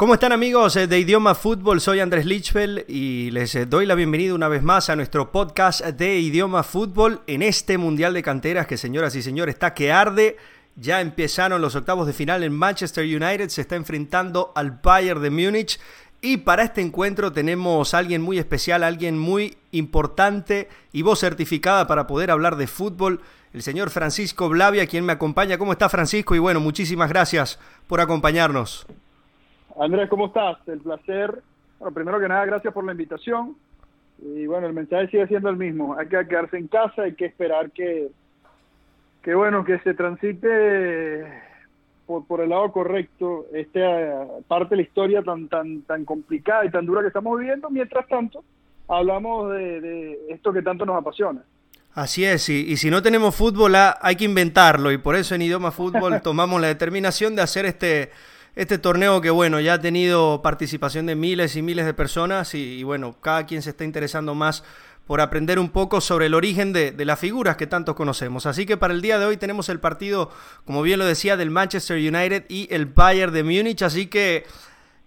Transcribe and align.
¿Cómo 0.00 0.14
están 0.14 0.32
amigos 0.32 0.72
de 0.72 0.98
Idioma 0.98 1.34
Fútbol? 1.34 1.78
Soy 1.78 2.00
Andrés 2.00 2.24
Lichfeld 2.24 2.88
y 2.88 3.30
les 3.32 3.68
doy 3.68 3.84
la 3.84 3.94
bienvenida 3.94 4.34
una 4.34 4.48
vez 4.48 4.62
más 4.62 4.88
a 4.88 4.96
nuestro 4.96 5.30
podcast 5.30 5.84
de 5.84 6.18
Idioma 6.18 6.62
Fútbol 6.62 7.20
en 7.26 7.42
este 7.42 7.76
Mundial 7.76 8.14
de 8.14 8.22
Canteras 8.22 8.66
que 8.66 8.78
señoras 8.78 9.14
y 9.14 9.20
señores 9.20 9.56
está 9.56 9.74
que 9.74 9.92
arde. 9.92 10.38
Ya 10.74 11.02
empezaron 11.02 11.60
los 11.60 11.76
octavos 11.76 12.06
de 12.06 12.14
final 12.14 12.42
en 12.44 12.54
Manchester 12.54 13.04
United, 13.04 13.50
se 13.50 13.60
está 13.60 13.76
enfrentando 13.76 14.52
al 14.54 14.70
Bayern 14.70 15.20
de 15.20 15.28
Múnich 15.28 15.78
y 16.22 16.38
para 16.38 16.62
este 16.62 16.80
encuentro 16.80 17.30
tenemos 17.30 17.92
a 17.92 17.98
alguien 17.98 18.22
muy 18.22 18.38
especial, 18.38 18.84
alguien 18.84 19.18
muy 19.18 19.58
importante 19.70 20.70
y 20.94 21.02
voz 21.02 21.20
certificada 21.20 21.86
para 21.86 22.06
poder 22.06 22.30
hablar 22.30 22.56
de 22.56 22.68
fútbol, 22.68 23.20
el 23.52 23.62
señor 23.62 23.90
Francisco 23.90 24.48
Blavia, 24.48 24.86
quien 24.86 25.04
me 25.04 25.12
acompaña. 25.12 25.58
¿Cómo 25.58 25.72
está 25.72 25.90
Francisco? 25.90 26.34
Y 26.34 26.38
bueno, 26.38 26.58
muchísimas 26.58 27.10
gracias 27.10 27.58
por 27.86 28.00
acompañarnos. 28.00 28.86
Andrés, 29.80 30.10
¿cómo 30.10 30.26
estás? 30.26 30.58
El 30.68 30.80
placer. 30.80 31.42
Bueno, 31.78 31.94
primero 31.94 32.20
que 32.20 32.28
nada, 32.28 32.44
gracias 32.44 32.72
por 32.74 32.84
la 32.84 32.92
invitación. 32.92 33.56
Y 34.22 34.46
bueno, 34.46 34.66
el 34.66 34.74
mensaje 34.74 35.08
sigue 35.08 35.26
siendo 35.26 35.48
el 35.48 35.56
mismo. 35.56 35.96
Hay 35.98 36.06
que 36.06 36.28
quedarse 36.28 36.58
en 36.58 36.68
casa, 36.68 37.02
hay 37.02 37.14
que 37.14 37.24
esperar 37.24 37.70
que, 37.70 38.08
que 39.22 39.34
bueno, 39.34 39.64
que 39.64 39.78
se 39.78 39.94
transite 39.94 41.24
por, 42.06 42.26
por 42.26 42.42
el 42.42 42.50
lado 42.50 42.70
correcto 42.70 43.46
esta 43.54 44.26
parte 44.46 44.70
de 44.70 44.76
la 44.76 44.82
historia 44.82 45.22
tan, 45.22 45.48
tan, 45.48 45.80
tan 45.82 46.04
complicada 46.04 46.66
y 46.66 46.70
tan 46.70 46.84
dura 46.84 47.00
que 47.00 47.08
estamos 47.08 47.38
viviendo. 47.38 47.70
Mientras 47.70 48.06
tanto, 48.06 48.44
hablamos 48.86 49.50
de, 49.52 49.80
de 49.80 50.18
esto 50.28 50.52
que 50.52 50.60
tanto 50.60 50.84
nos 50.84 50.98
apasiona. 50.98 51.42
Así 51.94 52.26
es, 52.26 52.50
y, 52.50 52.70
y, 52.70 52.76
si 52.76 52.90
no 52.90 53.02
tenemos 53.02 53.34
fútbol 53.34 53.74
hay 53.74 54.14
que 54.14 54.24
inventarlo 54.24 54.92
y 54.92 54.98
por 54.98 55.16
eso 55.16 55.34
en 55.34 55.42
Idioma 55.42 55.72
Fútbol 55.72 56.20
tomamos 56.22 56.60
la 56.60 56.68
determinación 56.68 57.34
de 57.34 57.42
hacer 57.42 57.64
este 57.64 58.10
este 58.60 58.76
torneo 58.76 59.22
que 59.22 59.30
bueno, 59.30 59.58
ya 59.58 59.72
ha 59.72 59.80
tenido 59.80 60.42
participación 60.42 61.06
de 61.06 61.14
miles 61.14 61.56
y 61.56 61.62
miles 61.62 61.86
de 61.86 61.94
personas 61.94 62.54
y, 62.54 62.82
bueno, 62.82 63.16
cada 63.22 63.46
quien 63.46 63.62
se 63.62 63.70
está 63.70 63.84
interesando 63.84 64.34
más 64.34 64.64
por 65.06 65.22
aprender 65.22 65.58
un 65.58 65.70
poco 65.70 66.02
sobre 66.02 66.26
el 66.26 66.34
origen 66.34 66.74
de, 66.74 66.92
las 67.06 67.18
figuras 67.18 67.56
que 67.56 67.66
tantos 67.66 67.94
conocemos. 67.94 68.44
Así 68.44 68.66
que 68.66 68.76
para 68.76 68.92
el 68.92 69.00
día 69.00 69.18
de 69.18 69.24
hoy 69.24 69.38
tenemos 69.38 69.70
el 69.70 69.80
partido, 69.80 70.30
como 70.66 70.82
bien 70.82 70.98
lo 70.98 71.06
decía, 71.06 71.38
del 71.38 71.48
Manchester 71.50 71.96
United 71.96 72.44
y 72.50 72.68
el 72.70 72.84
Bayern 72.84 73.32
de 73.32 73.44
Múnich. 73.44 73.80
Así 73.80 74.08
que 74.08 74.44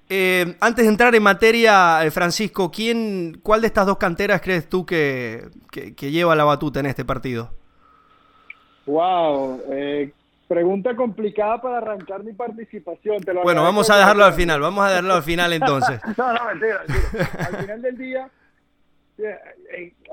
eh, 0.10 0.56
antes 0.60 0.86
de 0.86 0.90
entrar 0.90 1.14
en 1.14 1.22
materia, 1.22 2.04
eh, 2.04 2.10
Francisco, 2.10 2.72
¿quién, 2.72 3.40
¿cuál 3.44 3.62
de 3.62 3.68
estas 3.68 3.86
dos 3.86 3.98
canteras 3.98 4.42
crees 4.42 4.68
tú 4.68 4.84
que, 4.84 5.48
que, 5.72 6.10
lleva 6.10 6.36
la 6.36 6.44
batuta 6.44 6.80
en 6.80 6.88
este 6.88 7.06
partido? 7.06 7.52
Wow, 8.88 9.62
eh, 9.72 10.12
Pregunta 10.54 10.96
complicada 10.96 11.60
para 11.60 11.78
arrancar 11.80 12.24
mi 12.24 12.32
participación. 12.32 13.24
bueno, 13.44 13.64
vamos 13.64 13.90
a 13.90 13.98
dejarlo 13.98 14.24
al 14.24 14.34
final, 14.34 14.62
vamos 14.62 14.86
a 14.86 14.90
dejarlo 14.90 15.16
al 15.16 15.24
final 15.24 15.52
entonces. 15.52 16.00
no, 16.16 16.32
no, 16.32 16.46
mentira, 16.46 16.82
Al 17.40 17.58
final 17.58 17.82
del 17.82 17.98
día, 17.98 18.30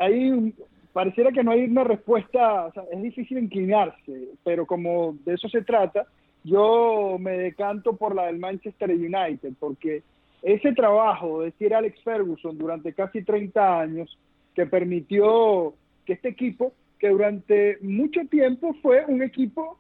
ahí 0.01 0.31
eh, 0.31 0.53
pareciera 0.95 1.31
que 1.31 1.45
no 1.45 1.51
hay 1.51 1.65
una 1.65 1.85
respuesta, 1.85 2.73
es 2.91 3.03
difícil 3.03 3.37
inclinarse, 3.37 4.31
pero 4.43 4.65
como 4.65 5.15
de 5.27 5.35
eso 5.35 5.47
se 5.51 5.61
trata, 5.61 6.07
yo 6.43 7.19
me 7.21 7.33
decanto 7.33 7.97
por 7.97 8.15
la 8.15 8.25
del 8.25 8.39
Manchester 8.39 8.89
United, 8.93 9.53
porque 9.61 10.03
ese 10.41 10.73
trabajo 10.73 11.43
de 11.43 11.53
Sir 11.59 11.75
Alex 11.75 12.03
Ferguson 12.03 12.57
durante 12.57 12.95
casi 12.95 13.23
30 13.23 13.79
años, 13.79 14.19
que 14.55 14.65
permitió 14.65 15.75
que 16.07 16.15
este 16.15 16.31
equipo, 16.31 16.73
que 16.99 17.11
durante 17.11 17.77
mucho 17.83 18.23
tiempo 18.31 18.75
fue 18.81 19.05
un 19.05 19.23
equipo 19.23 19.77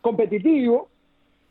competitivo, 0.00 0.88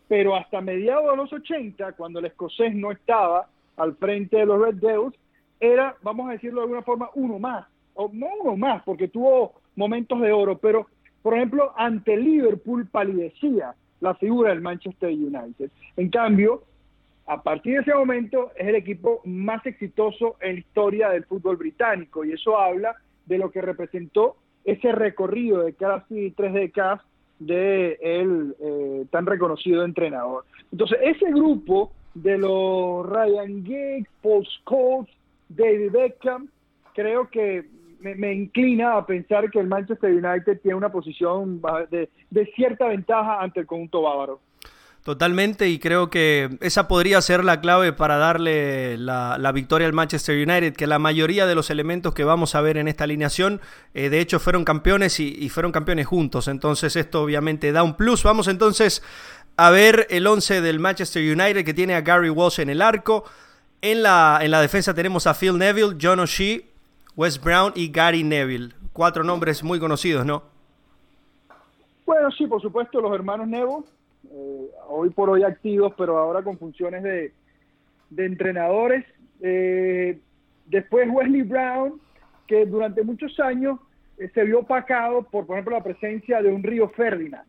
pero 0.07 0.35
hasta 0.35 0.61
mediados 0.61 1.09
de 1.09 1.17
los 1.17 1.31
80, 1.31 1.93
cuando 1.93 2.19
el 2.19 2.25
escocés 2.25 2.75
no 2.75 2.91
estaba 2.91 3.47
al 3.77 3.95
frente 3.95 4.37
de 4.37 4.45
los 4.45 4.61
Red 4.61 4.75
Devils, 4.75 5.15
era, 5.59 5.95
vamos 6.01 6.29
a 6.29 6.33
decirlo 6.33 6.61
de 6.61 6.63
alguna 6.63 6.81
forma, 6.81 7.09
uno 7.15 7.39
más, 7.39 7.67
o 7.93 8.09
no 8.11 8.27
uno 8.41 8.57
más, 8.57 8.83
porque 8.83 9.07
tuvo 9.07 9.53
momentos 9.75 10.19
de 10.19 10.31
oro, 10.31 10.57
pero 10.57 10.87
por 11.21 11.35
ejemplo, 11.35 11.71
ante 11.77 12.17
Liverpool 12.17 12.87
palidecía 12.87 13.75
la 13.99 14.15
figura 14.15 14.49
del 14.49 14.61
Manchester 14.61 15.09
United. 15.09 15.69
En 15.95 16.09
cambio, 16.09 16.63
a 17.27 17.41
partir 17.43 17.75
de 17.75 17.81
ese 17.81 17.93
momento 17.93 18.51
es 18.55 18.67
el 18.67 18.75
equipo 18.75 19.21
más 19.25 19.65
exitoso 19.65 20.37
en 20.41 20.53
la 20.55 20.59
historia 20.59 21.09
del 21.09 21.25
fútbol 21.25 21.57
británico 21.57 22.25
y 22.25 22.33
eso 22.33 22.57
habla 22.57 22.95
de 23.25 23.37
lo 23.37 23.51
que 23.51 23.61
representó 23.61 24.37
ese 24.63 24.91
recorrido 24.91 25.61
de 25.61 25.73
casi 25.73 26.31
tres 26.31 26.53
décadas 26.53 27.01
de 27.41 27.97
el 28.01 28.55
eh, 28.59 29.05
tan 29.09 29.25
reconocido 29.25 29.83
entrenador. 29.83 30.45
Entonces, 30.71 30.99
ese 31.01 31.31
grupo 31.31 31.91
de 32.13 32.37
los 32.37 33.05
Ryan 33.07 33.65
Giggs, 33.65 34.09
Paul 34.21 34.45
Scholes, 34.45 35.09
David 35.49 35.91
Beckham, 35.91 36.49
creo 36.93 37.29
que 37.29 37.65
me, 37.99 38.33
inclina 38.33 38.97
a 38.97 39.05
pensar 39.05 39.49
que 39.49 39.59
el 39.59 39.67
Manchester 39.67 40.11
United 40.11 40.59
tiene 40.61 40.75
una 40.75 40.91
posición 40.91 41.61
de, 41.89 42.09
de 42.29 42.45
cierta 42.55 42.87
ventaja 42.87 43.41
ante 43.41 43.61
el 43.61 43.65
conjunto 43.65 44.01
bávaro. 44.01 44.39
Totalmente, 45.03 45.67
y 45.67 45.79
creo 45.79 46.11
que 46.11 46.57
esa 46.61 46.87
podría 46.87 47.19
ser 47.21 47.43
la 47.43 47.59
clave 47.59 47.91
para 47.91 48.17
darle 48.17 48.99
la, 48.99 49.51
victoria 49.51 49.87
al 49.87 49.93
Manchester 49.93 50.35
United, 50.35 50.75
que 50.75 50.85
la 50.85 50.99
mayoría 50.99 51.47
de 51.47 51.55
los 51.55 51.71
elementos 51.71 52.13
que 52.13 52.23
vamos 52.23 52.53
a 52.53 52.61
ver 52.61 52.77
en 52.77 52.87
esta 52.87 53.05
alineación, 53.05 53.61
eh, 53.95 54.09
de 54.09 54.19
hecho, 54.19 54.39
fueron 54.39 54.63
campeones 54.63 55.19
y, 55.19 55.49
fueron 55.49 55.71
campeones 55.71 56.05
juntos. 56.05 56.47
Entonces, 56.47 56.95
esto 56.95 57.23
obviamente 57.23 57.71
da 57.71 57.81
un 57.81 57.95
plus. 57.95 58.21
Vamos 58.21 58.47
entonces 58.47 59.01
a 59.57 59.71
ver 59.71 60.05
el 60.11 60.27
11 60.27 60.61
del 60.61 60.79
Manchester 60.79 61.23
United, 61.23 61.65
que 61.65 61.73
tiene 61.73 61.95
a 61.95 62.01
Gary 62.01 62.29
Walsh 62.29 62.59
en 62.59 62.69
el 62.69 62.83
arco. 62.83 63.23
En 63.81 64.03
la, 64.03 64.37
en 64.43 64.51
la 64.51 64.61
defensa 64.61 64.93
tenemos 64.93 65.25
a 65.25 65.33
Phil 65.33 65.57
Neville, 65.57 65.97
John 65.99 66.19
O'Shea, 66.19 66.59
Wes 67.15 67.41
Brown 67.41 67.71
y 67.73 67.91
Gary 67.91 68.23
Neville. 68.23 68.75
Cuatro 68.93 69.23
nombres 69.23 69.63
muy 69.63 69.79
conocidos, 69.79 70.27
¿no? 70.27 70.43
Bueno, 72.05 72.29
sí, 72.37 72.45
por 72.45 72.61
supuesto, 72.61 73.01
los 73.01 73.11
hermanos 73.15 73.47
Neville 73.47 73.83
eh, 74.29 74.69
hoy 74.87 75.09
por 75.09 75.29
hoy 75.29 75.43
activos, 75.43 75.93
pero 75.97 76.17
ahora 76.17 76.43
con 76.43 76.57
funciones 76.57 77.03
de, 77.03 77.33
entrenadores. 78.17 79.05
Eh, 79.41 80.19
después 80.67 81.09
Wesley 81.09 81.43
Brown, 81.43 81.99
que 82.47 82.65
durante 82.65 83.03
muchos 83.03 83.39
años 83.39 83.79
eh, 84.17 84.29
se 84.33 84.43
vio 84.43 84.59
opacado 84.59 85.23
por, 85.23 85.45
por 85.45 85.55
ejemplo, 85.55 85.75
la 85.75 85.83
presencia 85.83 86.41
de 86.41 86.51
un 86.51 86.63
Río 86.63 86.89
Ferdinand 86.89 87.45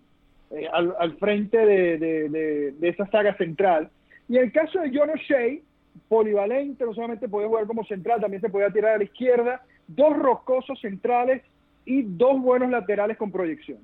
al, 0.72 0.94
al, 0.98 1.16
frente 1.16 1.56
de, 1.56 2.74
esa 2.82 3.06
saga 3.06 3.34
central. 3.36 3.90
Y 4.28 4.36
en 4.36 4.44
el 4.44 4.52
caso 4.52 4.80
de 4.80 4.90
John 4.94 5.10
O'Shea, 5.10 5.60
polivalente, 6.08 6.84
no 6.84 6.94
solamente 6.94 7.28
podía 7.28 7.48
jugar 7.48 7.66
como 7.66 7.84
central, 7.84 8.20
también 8.20 8.40
se 8.40 8.48
podía 8.48 8.70
tirar 8.70 8.94
a 8.94 8.98
la 8.98 9.04
izquierda, 9.04 9.62
dos 9.88 10.16
roscosos 10.16 10.80
centrales 10.80 11.42
y 11.84 12.02
dos 12.02 12.40
buenos 12.40 12.70
laterales 12.70 13.16
con 13.16 13.32
proyección. 13.32 13.78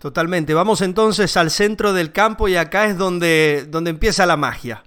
Totalmente. 0.00 0.54
Vamos 0.54 0.80
entonces 0.80 1.36
al 1.36 1.50
centro 1.50 1.92
del 1.92 2.10
campo 2.10 2.48
y 2.48 2.56
acá 2.56 2.86
es 2.86 2.96
donde, 2.96 3.66
donde 3.68 3.90
empieza 3.90 4.24
la 4.24 4.38
magia. 4.38 4.82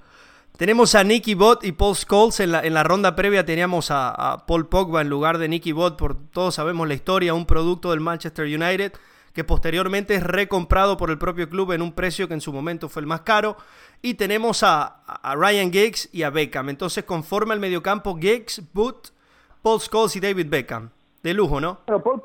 Tenemos 0.57 0.95
a 0.95 1.03
Nicky 1.03 1.35
Bott 1.35 1.63
y 1.63 1.71
Paul 1.71 1.95
Scholes. 1.95 2.39
En 2.39 2.51
la, 2.51 2.61
en 2.61 2.73
la 2.73 2.83
ronda 2.83 3.15
previa 3.15 3.45
teníamos 3.45 3.91
a, 3.91 4.43
Paul 4.47 4.67
Pogba 4.67 5.01
en 5.01 5.09
lugar 5.09 5.37
de 5.37 5.47
Nicky 5.47 5.71
Bott, 5.71 5.99
por 5.99 6.15
todos 6.31 6.55
sabemos 6.55 6.87
la 6.87 6.95
historia, 6.95 7.35
un 7.35 7.45
producto 7.45 7.91
del 7.91 7.99
Manchester 7.99 8.45
United 8.45 8.93
que 9.33 9.43
posteriormente 9.43 10.15
es 10.15 10.23
recomprado 10.23 10.97
por 10.97 11.09
el 11.09 11.17
propio 11.17 11.49
club 11.49 11.71
en 11.73 11.81
un 11.81 11.91
precio 11.91 12.27
que 12.27 12.35
en 12.35 12.41
su 12.41 12.53
momento 12.53 12.89
fue 12.89 13.01
el 13.01 13.07
más 13.07 13.21
caro. 13.21 13.55
Y 14.01 14.15
tenemos 14.15 14.63
a, 14.63 15.03
Ryan 15.35 15.71
Giggs 15.71 16.09
y 16.11 16.23
a 16.23 16.31
Beckham. 16.31 16.69
Entonces 16.69 17.03
conforma 17.03 17.53
el 17.53 17.59
mediocampo 17.59 18.17
Giggs, 18.17 18.61
Booth, 18.73 19.09
Paul 19.61 19.79
Scholes 19.79 20.15
y 20.15 20.19
David 20.19 20.47
Beckham. 20.49 20.89
De 21.21 21.33
lujo, 21.33 21.61
¿no? 21.61 21.79
Pero 21.85 22.03
Paul, 22.03 22.21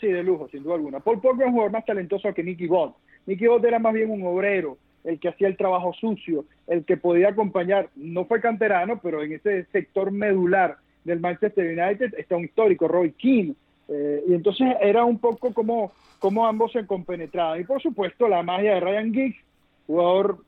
Sí, 0.00 0.08
de 0.08 0.22
lujo, 0.22 0.48
sin 0.48 0.62
duda 0.62 0.74
alguna. 0.74 1.00
Paul 1.00 1.20
Pogba 1.20 1.44
es 1.44 1.48
un 1.48 1.52
jugador 1.52 1.72
más 1.72 1.84
talentoso 1.84 2.32
que 2.34 2.42
Nicky 2.42 2.66
Bott. 2.66 2.96
Nicky 3.26 3.46
Bott 3.46 3.64
era 3.64 3.78
más 3.78 3.94
bien 3.94 4.10
un 4.10 4.24
obrero, 4.26 4.76
el 5.04 5.18
que 5.18 5.28
hacía 5.28 5.48
el 5.48 5.56
trabajo 5.56 5.92
sucio, 5.94 6.44
el 6.66 6.84
que 6.84 6.96
podía 6.96 7.28
acompañar, 7.28 7.88
no 7.94 8.26
fue 8.26 8.40
canterano, 8.40 9.00
pero 9.02 9.22
en 9.22 9.32
ese 9.32 9.64
sector 9.66 10.10
medular 10.10 10.76
del 11.04 11.20
Manchester 11.20 11.66
United 11.66 12.14
está 12.18 12.36
un 12.36 12.44
histórico, 12.44 12.88
Roy 12.88 13.12
Keane. 13.12 13.54
Eh, 13.88 14.24
y 14.28 14.34
entonces 14.34 14.66
era 14.80 15.04
un 15.04 15.18
poco 15.18 15.54
como, 15.54 15.92
como 16.18 16.46
ambos 16.46 16.72
se 16.72 16.86
compenetraban. 16.86 17.60
Y 17.60 17.64
por 17.64 17.80
supuesto 17.80 18.28
la 18.28 18.42
magia 18.42 18.74
de 18.74 18.80
Ryan 18.80 19.14
Giggs, 19.14 19.38
jugador 19.86 20.38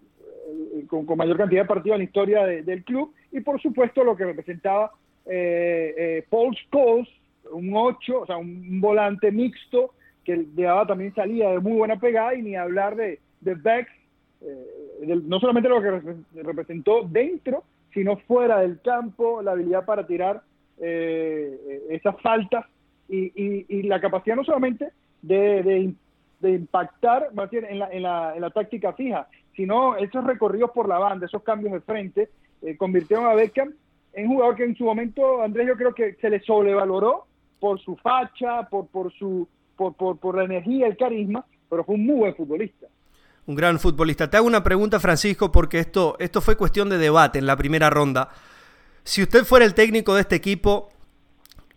eh, 0.75 0.85
con, 0.89 1.07
mayor 1.17 1.37
cantidad 1.39 1.63
de 1.63 1.69
partidos 1.69 1.95
en 1.95 2.01
la 2.01 2.05
historia 2.05 2.45
del 2.45 2.85
club, 2.85 3.15
y 3.31 3.41
por 3.41 3.61
supuesto 3.63 4.03
lo 4.03 4.17
que 4.17 4.25
representaba 4.25 4.91
eh, 5.27 6.25
Paul 6.29 6.57
Scholes, 6.57 7.09
un 7.53 7.71
8, 7.75 8.21
o 8.21 8.27
sea, 8.27 8.37
un 8.37 8.81
volante 8.81 9.31
mixto 9.31 9.95
que 10.25 10.45
daba 10.55 10.87
también 10.87 11.15
salida 11.15 11.51
de 11.51 11.61
muy 11.61 11.73
buena 11.73 11.99
pegada 11.99 12.35
y 12.35 12.43
ni 12.43 12.55
hablar 12.55 12.97
de, 12.97 13.19
de 13.41 13.55
Beck, 13.55 13.89
eh, 14.43 15.21
no 15.25 15.41
solamente 15.41 15.69
lo 15.69 15.81
que 15.81 16.43
representó 16.43 17.03
dentro, 17.09 17.65
sino 17.95 18.17
fuera 18.19 18.61
del 18.61 18.81
campo, 18.81 19.43
la 19.43 19.53
habilidad 19.53 19.85
para 19.85 20.07
tirar 20.07 20.43
eh, 20.81 21.87
esas 21.91 22.21
faltas 22.21 22.67
y, 23.09 23.33
y, 23.69 23.83
la 23.85 24.01
capacidad 24.01 24.37
no 24.37 24.45
solamente 24.45 24.91
de, 25.23 25.95
de, 26.41 26.51
impactar 26.51 27.33
más 27.33 27.51
bien 27.51 27.65
en 27.65 27.79
la, 27.79 27.91
en, 27.91 28.03
la, 28.03 28.35
en 28.35 28.43
la 28.43 28.51
táctica 28.51 28.93
fija, 28.93 29.29
sino 29.57 29.97
esos 29.97 30.25
recorridos 30.25 30.71
por 30.73 30.89
la 30.89 30.99
banda, 30.99 31.27
esos 31.27 31.43
cambios 31.43 31.73
de 31.73 31.81
frente, 31.81 32.29
eh, 32.63 32.77
convirtieron 32.77 33.27
a 33.27 33.35
Beckham 33.35 33.73
en 34.13 34.29
jugador 34.29 34.57
que 34.57 34.65
en 34.65 34.77
su 34.77 34.85
momento, 34.85 35.43
Andrés, 35.43 35.67
yo 35.67 35.77
creo 35.77 35.95
que 35.95 36.15
se 36.15 36.29
le 36.29 36.41
sobrevaloró 36.41 37.28
por 37.61 37.81
su 37.81 37.97
facha, 37.97 38.69
por, 38.69 38.87
por, 38.89 39.13
su, 39.15 39.49
por, 39.77 39.95
por, 39.95 40.19
por 40.19 40.37
la 40.37 40.45
energía, 40.45 40.87
el 40.87 40.97
carisma, 40.97 41.45
pero 41.69 41.85
fue 41.85 41.97
un 41.97 42.07
muy 42.07 42.17
buen 42.17 42.35
futbolista. 42.35 42.87
Un 43.47 43.55
gran 43.55 43.79
futbolista. 43.79 44.29
Te 44.29 44.37
hago 44.37 44.47
una 44.47 44.63
pregunta, 44.63 45.01
Francisco, 45.01 45.51
porque 45.51 45.79
esto, 45.79 46.17
esto 46.19 46.41
fue 46.41 46.57
cuestión 46.57 46.91
de 46.91 46.99
debate 46.99 47.39
en 47.39 47.47
la 47.47 47.57
primera 47.57 47.89
ronda. 47.89 48.29
Si 49.05 49.23
usted 49.23 49.45
fuera 49.45 49.65
el 49.65 49.73
técnico 49.73 50.15
de 50.15 50.21
este 50.21 50.37
equipo, 50.37 50.91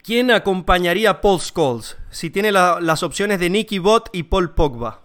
¿quién 0.03 0.31
acompañaría 0.31 1.11
a 1.11 1.21
Paul 1.21 1.39
Scholes? 1.39 1.97
Si 2.09 2.29
tiene 2.29 2.51
las 2.51 3.03
opciones 3.03 3.39
de 3.39 3.49
Nicky 3.49 3.79
Bott 3.79 4.09
y 4.11 4.23
Paul 4.23 4.53
Pogba. 4.53 4.99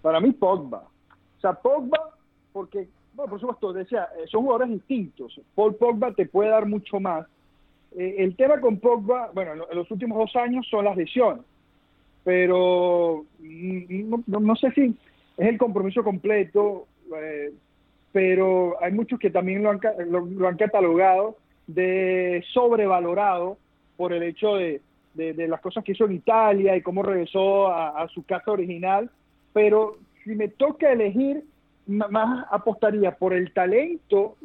Para 0.00 0.18
mí, 0.18 0.32
Pogba. 0.32 0.78
O 0.78 1.40
sea, 1.40 1.52
Pogba, 1.52 2.10
porque, 2.52 2.88
bueno, 3.14 3.30
por 3.30 3.40
supuesto, 3.40 3.72
decía, 3.72 4.08
eh, 4.18 4.26
son 4.26 4.42
jugadores 4.42 4.70
distintos. 4.70 5.40
Paul 5.54 5.76
Pogba 5.76 6.12
te 6.12 6.26
puede 6.26 6.50
dar 6.50 6.66
mucho 6.66 6.98
más. 6.98 7.24
Eh, 7.96 8.16
el 8.18 8.36
tema 8.36 8.60
con 8.60 8.78
Pogba, 8.78 9.30
bueno, 9.34 9.66
en 9.70 9.76
los 9.76 9.90
últimos 9.90 10.18
dos 10.18 10.36
años 10.36 10.66
son 10.68 10.84
las 10.84 10.96
lesiones. 10.96 11.44
Pero 12.24 13.24
mm, 13.40 14.14
no, 14.26 14.56
sé 14.56 14.70
si 14.72 14.94
es 15.36 15.48
el 15.48 15.58
compromiso 15.58 16.04
completo, 16.04 16.86
eh, 17.16 17.52
pero 18.12 18.76
hay 18.82 18.92
muchos 18.92 19.18
que 19.18 19.30
también 19.30 19.62
lo 19.62 19.70
han, 19.70 19.80
lo, 20.08 20.48
han 20.48 20.56
catalogado 20.56 21.36
de 21.66 22.44
sobrevalorado 22.52 23.58
por 23.96 24.12
el 24.12 24.22
hecho 24.22 24.56
de, 24.56 24.80
las 25.14 25.60
cosas 25.60 25.84
que 25.84 25.92
hizo 25.92 26.06
en 26.06 26.12
Italia 26.12 26.76
y 26.76 26.82
cómo 26.82 27.02
regresó 27.02 27.72
a, 27.72 28.06
su 28.08 28.24
casa 28.24 28.50
original. 28.50 29.10
Pero 29.52 29.98
si 30.24 30.34
me 30.34 30.48
toca 30.48 30.92
elegir, 30.92 31.44
más 31.86 32.46
apostaría 32.50 33.16
por 33.16 33.34
el 33.34 33.52
talento, 33.52 34.36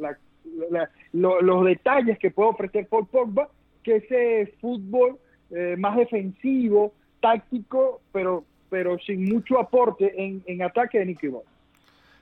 los 1.13 1.65
detalles 1.65 2.17
que 2.19 2.31
puede 2.31 2.49
ofrecer 2.49 2.87
Paul 2.87 3.07
Pogba, 3.07 3.49
que 3.83 3.97
ese 3.97 4.53
fútbol 4.59 5.17
eh, 5.51 5.75
más 5.77 5.97
defensivo, 5.97 6.93
táctico, 7.21 8.01
pero, 8.11 8.43
pero 8.69 8.97
sin 8.99 9.25
mucho 9.25 9.59
aporte 9.59 10.13
en, 10.21 10.43
en 10.45 10.61
ataque 10.61 10.99
de 10.99 11.05
Nicky 11.05 11.27
Ball 11.27 11.43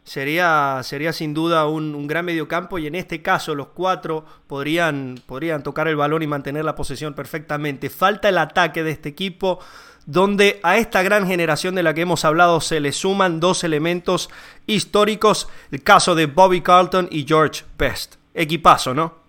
sería, 0.05 0.81
sería 0.83 1.11
sin 1.11 1.33
duda 1.33 1.67
un, 1.67 1.95
un, 1.95 2.07
gran 2.07 2.25
mediocampo 2.25 2.77
y 2.77 2.87
en 2.87 2.95
este 2.95 3.21
caso 3.21 3.55
los 3.55 3.67
cuatro 3.69 4.23
podrían, 4.47 5.15
podrían 5.25 5.63
tocar 5.63 5.87
el 5.87 5.95
balón 5.95 6.21
y 6.21 6.27
mantener 6.27 6.63
la 6.63 6.75
posesión 6.75 7.13
perfectamente. 7.13 7.89
Falta 7.89 8.29
el 8.29 8.37
ataque 8.37 8.83
de 8.83 8.91
este 8.91 9.09
equipo 9.09 9.59
donde 10.05 10.59
a 10.63 10.77
esta 10.77 11.03
gran 11.03 11.27
generación 11.27 11.75
de 11.75 11.83
la 11.83 11.93
que 11.93 12.01
hemos 12.01 12.25
hablado 12.25 12.61
se 12.61 12.79
le 12.79 12.91
suman 12.91 13.39
dos 13.39 13.63
elementos 13.63 14.29
históricos, 14.67 15.49
el 15.71 15.83
caso 15.83 16.15
de 16.15 16.27
Bobby 16.27 16.61
Carlton 16.61 17.07
y 17.11 17.25
George 17.25 17.63
Best. 17.77 18.15
Equipazo, 18.33 18.93
¿no? 18.93 19.25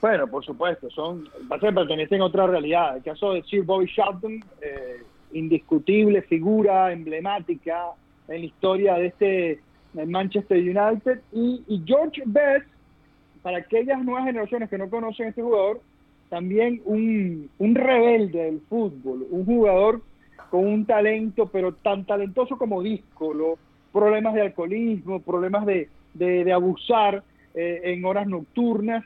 Bueno, 0.00 0.26
por 0.26 0.44
supuesto, 0.44 0.90
son 0.90 1.28
pertenecen 1.48 2.20
a 2.20 2.24
otra 2.24 2.48
realidad. 2.48 2.96
El 2.96 3.04
caso 3.04 3.34
de 3.34 3.42
Sir 3.44 3.62
Bobby 3.62 3.86
Charlton, 3.94 4.44
eh, 4.60 5.00
indiscutible 5.32 6.22
figura 6.22 6.92
emblemática, 6.92 7.92
en 8.26 8.40
la 8.40 8.46
historia 8.46 8.94
de 8.94 9.06
este 9.06 9.60
Manchester 9.94 10.58
United. 10.58 11.20
Y, 11.32 11.82
George 11.86 12.22
Best, 12.26 12.66
para 13.42 13.58
aquellas 13.58 14.04
nuevas 14.04 14.24
generaciones 14.24 14.68
que 14.68 14.78
no 14.78 14.90
conocen 14.90 15.28
este 15.28 15.42
jugador, 15.42 15.80
también 16.32 16.80
un, 16.86 17.50
un 17.58 17.74
rebelde 17.74 18.44
del 18.44 18.62
fútbol, 18.62 19.26
un 19.28 19.44
jugador 19.44 20.00
con 20.48 20.66
un 20.66 20.86
talento, 20.86 21.50
pero 21.52 21.74
tan 21.74 22.06
talentoso 22.06 22.56
como 22.56 22.82
disco, 22.82 23.58
problemas 23.92 24.32
de 24.32 24.40
alcoholismo, 24.40 25.20
problemas 25.20 25.66
de, 25.66 25.90
de, 26.14 26.50
abusar 26.50 27.22
eh, 27.52 27.82
en 27.84 28.02
horas 28.06 28.26
nocturnas, 28.26 29.04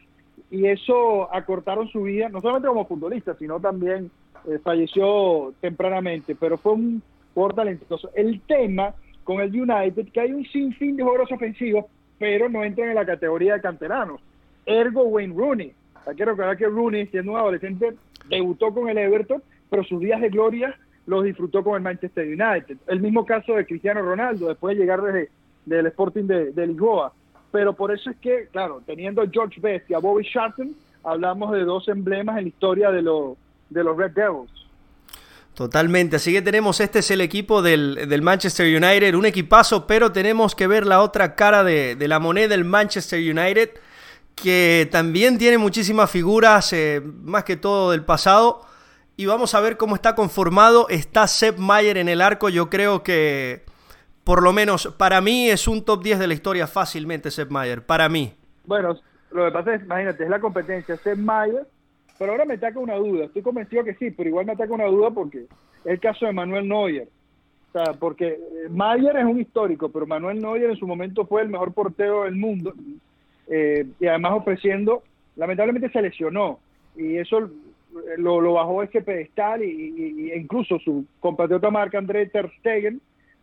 y 0.53 0.67
eso 0.67 1.35
acortaron 1.35 1.89
su 1.89 2.05
vida, 2.05 2.29
no 2.29 2.41
solamente 2.41 2.69
como 2.69 2.87
futbolista, 2.87 3.35
sino 3.35 3.59
también 3.59 4.09
eh, 4.49 4.61
falleció 4.63 5.53
tempranamente, 5.61 6.37
pero 6.37 6.57
fue 6.57 6.75
un 6.75 7.03
jugador 7.35 7.57
talentoso. 7.57 8.09
El 8.15 8.41
tema 8.43 8.95
con 9.25 9.41
el 9.41 9.51
United, 9.51 10.13
que 10.13 10.21
hay 10.21 10.31
un 10.31 10.45
sinfín 10.45 10.95
de 10.95 11.03
jugadores 11.03 11.33
ofensivos, 11.33 11.87
pero 12.21 12.49
no 12.49 12.63
entran 12.63 12.91
en 12.91 12.95
la 12.95 13.05
categoría 13.05 13.55
de 13.55 13.63
canteranos. 13.63 14.21
Ergo 14.65 15.03
Wayne 15.07 15.35
Rooney. 15.37 15.73
Hay 16.07 16.15
que 16.15 16.25
recordar 16.25 16.57
que 16.57 16.67
Rooney, 16.67 17.07
siendo 17.09 17.33
un 17.33 17.39
adolescente, 17.39 17.95
debutó 18.29 18.73
con 18.73 18.89
el 18.89 18.99
Everton, 18.99 19.43
pero 19.69 19.85
sus 19.85 20.01
días 20.01 20.21
de 20.21 20.29
gloria 20.29 20.77
los 21.07 21.25
disfrutó 21.25 21.63
con 21.63 21.77
el 21.77 21.83
Manchester 21.83 22.27
United. 22.27 22.79
El 22.87 23.01
mismo 23.01 23.25
caso 23.27 23.55
de 23.55 23.67
Cristiano 23.67 24.03
Ronaldo, 24.03 24.49
después 24.49 24.77
de 24.77 24.83
llegar 24.83 25.03
desde 25.03 25.31
del 25.67 25.87
Sporting 25.87 26.25
de, 26.25 26.67
Lisboa. 26.67 27.13
Pero 27.53 27.75
por 27.75 27.93
eso 27.93 28.11
es 28.11 28.17
que, 28.19 28.49
claro, 28.51 28.83
teniendo 28.87 29.21
a 29.23 29.27
George 29.31 29.61
Best 29.61 29.91
y 29.91 29.95
a 29.95 29.99
Bobby 29.99 30.25
Charlton, 30.25 30.75
hablamos 31.05 31.53
de 31.53 31.65
dos 31.65 31.89
emblemas 31.89 32.39
en 32.39 32.45
la 32.45 32.49
historia 32.49 32.91
de, 32.91 33.03
los 33.03 33.37
de 33.69 33.85
los 33.85 33.97
Red 33.97 34.13
Devils. 34.13 34.51
Totalmente, 35.55 36.17
así 36.17 36.33
que 36.33 36.43
tenemos, 36.43 36.81
este 36.81 36.99
es 36.99 37.11
el 37.11 37.23
equipo 37.23 37.63
del, 37.63 38.21
Manchester 38.23 38.67
United, 38.67 39.15
un 39.15 39.25
equipazo, 39.25 39.87
pero 39.87 40.13
tenemos 40.13 40.55
que 40.55 40.67
ver 40.67 40.87
la 40.87 41.01
otra 41.01 41.35
cara 41.35 41.65
de, 41.65 41.97
la 41.99 42.19
moneda 42.19 42.49
del 42.49 42.65
Manchester 42.65 43.19
United, 43.19 43.71
que 44.37 44.89
también 44.93 45.39
tiene 45.39 45.59
muchísimas 45.59 46.09
figuras, 46.09 46.73
eh, 46.73 47.03
más 47.23 47.43
que 47.43 47.57
todo 47.57 47.91
del 47.91 48.05
pasado, 48.05 48.61
y 49.17 49.27
vamos 49.27 49.55
a 49.55 49.61
ver 49.61 49.77
cómo 49.77 49.97
está 49.97 50.15
conformado. 50.15 50.89
Está 50.89 51.27
Sepp 51.27 51.59
Mayer 51.59 51.97
en 51.97 52.09
el 52.09 52.21
arco, 52.21 52.49
yo 52.49 52.71
creo 52.71 53.03
que, 53.03 53.65
por 54.23 54.43
lo 54.43 54.53
menos 54.53 54.95
para 54.97 55.21
mí, 55.21 55.51
es 55.51 55.67
un 55.67 55.85
top 55.85 56.05
10 56.05 56.21
de 56.21 56.27
la 56.29 56.35
historia 56.35 56.69
fácilmente 56.69 57.33
Sepp 57.33 57.51
Mayer, 57.51 57.85
para 57.85 58.09
mí. 58.09 58.33
Bueno, 58.65 58.97
lo 59.33 59.47
que 59.47 59.51
pasa 59.51 59.75
es, 59.75 59.83
imagínate, 59.83 60.23
es 60.23 60.31
la 60.31 60.39
competencia 60.39 60.97
Sepp 60.97 61.19
Mayer 61.19 61.67
pero 62.19 62.33
ahora 62.33 62.45
me 62.45 62.55
ataca 62.55 62.79
una 62.79 62.95
duda. 62.95 63.25
Estoy 63.25 63.43
convencido 63.43 63.85
que 63.85 63.95
sí, 63.95 64.11
pero 64.11 64.29
igual 64.29 64.47
me 64.47 64.53
ataca 64.53 64.73
una 64.73 64.87
duda 64.87 65.11
porque 65.11 65.41
es 65.41 65.49
el 65.85 66.01
caso 66.01 66.27
de 66.27 66.33
Manuel 66.33 66.69
Neuer. 66.69 67.09
O 67.69 67.73
sea, 67.73 67.93
porque 67.93 68.29
eh, 68.29 68.69
Mayer 68.71 69.17
es 69.17 69.25
un 69.25 69.41
histórico, 69.41 69.91
pero 69.91 70.07
Manuel 70.07 70.41
Neuer 70.41 70.71
en 70.71 70.77
su 70.77 70.87
momento 70.87 71.27
fue 71.27 71.43
el 71.43 71.49
mejor 71.49 71.73
portero 71.73 72.25
del 72.25 72.37
mundo 72.37 72.73
eh, 73.49 73.87
y 74.01 74.07
además 74.07 74.33
ofreciendo, 74.35 75.03
lamentablemente 75.37 75.91
se 75.91 76.03
lesionó 76.03 76.59
y 76.97 77.17
eso 77.17 77.51
lo, 78.19 78.53
bajó 78.53 78.83
ese 78.83 79.03
pedestal 79.03 79.63
y, 79.63 80.33
incluso 80.35 80.79
su 80.79 81.07
compatriota 81.21 81.71
marca 81.71 81.99
André 81.99 82.27
Ter 82.27 82.51
Stegen 82.59 83.01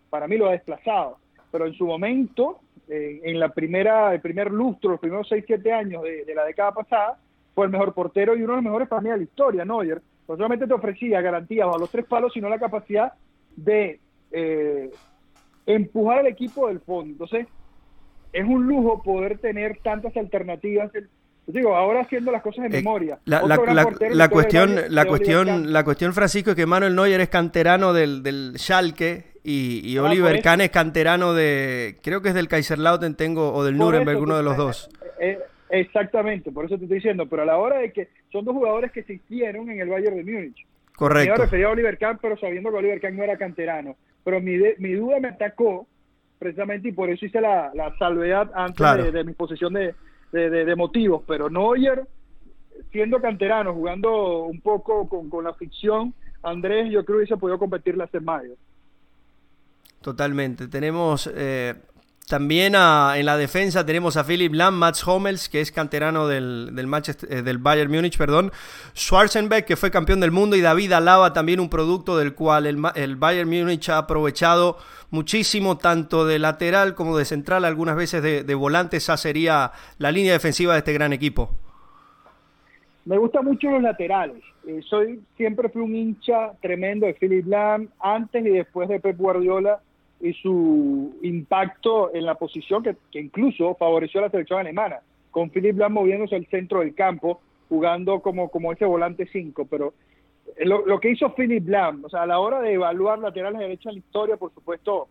para 0.09 0.27
mí 0.27 0.37
lo 0.37 0.47
ha 0.47 0.51
desplazado. 0.51 1.17
Pero 1.51 1.67
en 1.67 1.73
su 1.73 1.85
momento, 1.85 2.59
en 2.87 3.39
la 3.39 3.49
primera, 3.49 4.13
el 4.13 4.21
primer 4.21 4.51
lustro, 4.51 4.91
los 4.91 4.99
primeros 4.99 5.29
6-7 5.31 5.71
años 5.71 6.03
de 6.03 6.33
la 6.35 6.45
década 6.45 6.71
pasada, 6.71 7.17
fue 7.53 7.65
el 7.65 7.71
mejor 7.71 7.93
portero 7.93 8.35
y 8.35 8.41
uno 8.41 8.53
de 8.53 8.57
los 8.57 8.63
mejores 8.63 8.87
para 8.87 9.01
mí 9.01 9.09
de 9.09 9.17
la 9.17 9.23
historia, 9.23 9.65
Neuer. 9.65 10.01
No 10.27 10.35
solamente 10.35 10.67
te 10.67 10.73
ofrecía 10.73 11.21
garantías 11.21 11.67
a 11.67 11.77
los 11.77 11.89
tres 11.91 12.05
palos, 12.05 12.33
sino 12.33 12.49
la 12.49 12.59
capacidad 12.59 13.13
de 13.55 13.99
eh, 14.31 14.89
empujar 15.65 16.19
al 16.19 16.27
equipo 16.27 16.67
del 16.67 16.79
fondo. 16.79 17.11
Entonces, 17.11 17.47
es 18.33 18.45
un 18.45 18.67
lujo 18.67 19.01
poder 19.01 19.37
tener 19.37 19.77
tantas 19.83 20.15
alternativas. 20.17 20.91
Digo, 21.47 21.75
ahora 21.75 22.01
haciendo 22.01 22.31
las 22.31 22.41
cosas 22.41 22.65
en 22.65 22.73
eh, 22.73 22.77
memoria. 22.77 23.19
La, 23.25 23.39
cuestión, 23.39 24.75
la 24.89 25.05
cuestión, 25.05 25.73
la 25.73 25.83
cuestión, 25.83 26.13
Francisco, 26.13 26.51
es 26.51 26.55
que 26.55 26.65
Manuel 26.65 26.95
Neuer 26.95 27.21
es 27.21 27.29
canterano 27.29 27.93
del, 27.93 28.23
del 28.23 28.53
Schalke 28.57 29.33
y, 29.43 29.97
ah, 29.97 30.03
Oliver 30.03 30.41
Kahn 30.41 30.61
es 30.61 30.71
canterano 30.71 31.33
de, 31.33 31.99
creo 32.01 32.21
que 32.21 32.29
es 32.29 32.35
del 32.35 32.47
Kaiserlauten 32.47 33.15
tengo 33.15 33.53
o 33.53 33.63
del 33.63 33.77
Nuremberg, 33.77 34.21
uno 34.21 34.37
de 34.37 34.43
los 34.43 34.57
dos. 34.57 34.89
Eh, 35.19 35.37
Exactamente, 35.73 36.51
por 36.51 36.65
eso 36.65 36.77
te 36.77 36.83
estoy 36.83 36.97
diciendo, 36.97 37.25
pero 37.27 37.41
a 37.41 37.45
la 37.45 37.57
hora 37.57 37.79
de 37.79 37.91
que 37.91 38.07
son 38.31 38.45
dos 38.45 38.53
jugadores 38.53 38.91
que 38.91 39.01
se 39.01 39.13
hicieron 39.13 39.71
en 39.71 39.79
el 39.79 39.89
Bayern 39.89 40.17
de 40.17 40.23
Múnich. 40.23 40.67
Correcto. 40.95 41.33
Me 41.33 41.45
refería 41.45 41.65
a 41.65 41.71
Oliver 41.71 41.97
Kahn, 41.97 42.19
pero 42.21 42.37
sabiendo 42.37 42.69
que 42.69 42.77
Oliver 42.77 43.01
Kahn 43.01 43.17
no 43.17 43.23
era 43.23 43.37
canterano. 43.37 43.95
Pero 44.23 44.39
mi, 44.39 44.59
mi 44.77 44.93
duda 44.93 45.19
me 45.19 45.29
atacó 45.29 45.87
precisamente 46.39 46.89
y 46.89 46.91
por 46.91 47.09
eso 47.09 47.25
hice 47.25 47.41
la, 47.41 47.71
la 47.73 47.95
salvedad 47.97 48.51
antes 48.53 49.13
de, 49.13 49.23
mi 49.23 49.33
posición 49.33 49.73
de, 49.73 49.95
de, 50.31 50.75
motivos. 50.75 51.23
Pero 51.27 51.49
Neuer, 51.49 52.05
siendo 52.91 53.21
canterano, 53.21 53.73
jugando 53.73 54.43
un 54.43 54.61
poco 54.61 55.07
con, 55.07 55.29
con 55.29 55.43
la 55.43 55.53
ficción, 55.53 56.13
Andrés, 56.41 56.91
yo 56.91 57.05
creo 57.05 57.19
que 57.19 57.27
se 57.27 57.37
podido 57.37 57.57
competir 57.57 57.95
hace 58.01 58.19
mayo. 58.19 58.53
Totalmente. 60.01 60.67
Tenemos 60.67 61.31
eh, 61.33 61.75
también 62.33 62.73
en 62.73 63.25
la 63.27 63.37
defensa 63.37 63.85
tenemos 63.85 64.17
a 64.17 64.23
Philip 64.23 64.51
Lahm, 64.55 64.73
Mats 64.73 65.05
Hummels, 65.05 65.49
que 65.49 65.61
es 65.61 65.71
canterano 65.71 66.27
del, 66.27 66.71
del, 66.73 66.87
eh, 67.29 67.57
Bayern 67.59 67.91
Múnich, 67.91 68.17
perdón, 68.17 68.51
Schwarzenbeck, 68.95 69.65
que 69.65 69.75
fue 69.75 69.91
campeón 69.91 70.19
del 70.19 70.31
mundo, 70.31 70.55
y 70.55 70.61
David 70.61 70.93
Alaba, 70.93 71.31
también 71.31 71.59
un 71.59 71.69
producto 71.69 72.17
del 72.17 72.33
cual 72.33 72.65
el, 72.65 72.81
el 72.95 73.17
Bayern 73.17 73.47
Múnich 73.47 73.87
ha 73.89 73.99
aprovechado 73.99 74.77
muchísimo, 75.11 75.77
tanto 75.77 76.25
de 76.25 76.39
lateral 76.39 76.95
como 76.95 77.19
de 77.19 77.25
central, 77.25 77.65
algunas 77.65 77.95
veces 77.95 78.23
de, 78.23 78.43
de 78.43 78.55
volante. 78.55 78.97
Esa 78.97 79.15
sería 79.15 79.71
la 79.99 80.11
línea 80.11 80.33
defensiva 80.33 80.73
de 80.73 80.79
este 80.79 80.93
gran 80.93 81.13
equipo. 81.13 81.51
Me 83.05 83.19
gustan 83.19 83.45
mucho 83.45 83.69
los 83.69 83.83
laterales. 83.83 84.41
Eh, 84.65 84.81
soy 84.89 85.21
Siempre 85.37 85.69
fui 85.69 85.83
un 85.83 85.95
hincha 85.95 86.53
tremendo 86.63 87.05
de 87.05 87.13
Philip 87.13 87.45
Lahm, 87.45 87.89
antes 87.99 88.43
y 88.43 88.49
después 88.49 88.89
de 88.89 88.99
Pep 88.99 89.17
Guardiola 89.17 89.81
y 90.23 90.33
su 90.35 91.19
impacto 91.21 92.15
en 92.15 92.25
la 92.25 92.35
posición 92.35 92.81
que, 92.81 92.95
incluso 93.19 93.75
favoreció 93.75 94.21
a 94.21 94.23
la 94.23 94.29
selección 94.29 94.57
alemana, 94.57 95.01
con 95.31 95.49
Philip 95.49 95.77
Lahm 95.77 95.91
moviéndose 95.91 96.37
al 96.37 96.45
centro 96.45 96.79
del 96.79 96.95
campo, 96.95 97.41
jugando 97.67 98.21
como, 98.21 98.47
como 98.47 98.71
ese 98.71 98.85
volante 98.85 99.27
5, 99.29 99.67
pero 99.69 99.93
lo, 100.63 100.99
que 101.01 101.11
hizo 101.11 101.35
Philip 101.35 101.67
Lahm, 101.67 102.05
o 102.05 102.09
sea, 102.09 102.21
a 102.21 102.25
la 102.25 102.39
hora 102.39 102.61
de 102.61 102.71
evaluar 102.71 103.19
laterales 103.19 103.59
de 103.59 103.65
derecha 103.65 103.89
en 103.89 103.95
la 103.95 103.99
historia, 103.99 104.37
por 104.37 104.53
supuesto, 104.53 105.09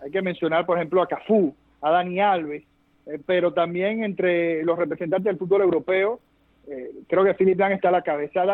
hay 0.00 0.10
que 0.10 0.22
mencionar, 0.22 0.64
por 0.64 0.78
ejemplo, 0.78 1.02
a 1.02 1.06
Cafú, 1.06 1.54
a 1.82 1.90
Dani 1.90 2.18
Alves, 2.18 2.64
eh, 3.04 3.18
pero 3.26 3.52
también 3.52 4.02
entre 4.02 4.62
los 4.64 4.78
representantes 4.78 5.24
del 5.24 5.38
fútbol 5.38 5.60
europeo, 5.60 6.20
eh, 6.68 6.90
creo 7.06 7.22
que 7.22 7.34
Philip 7.34 7.58
Lahm 7.58 7.72
está 7.72 7.90
a 7.90 7.92
la 7.92 8.02
cabeza. 8.02 8.44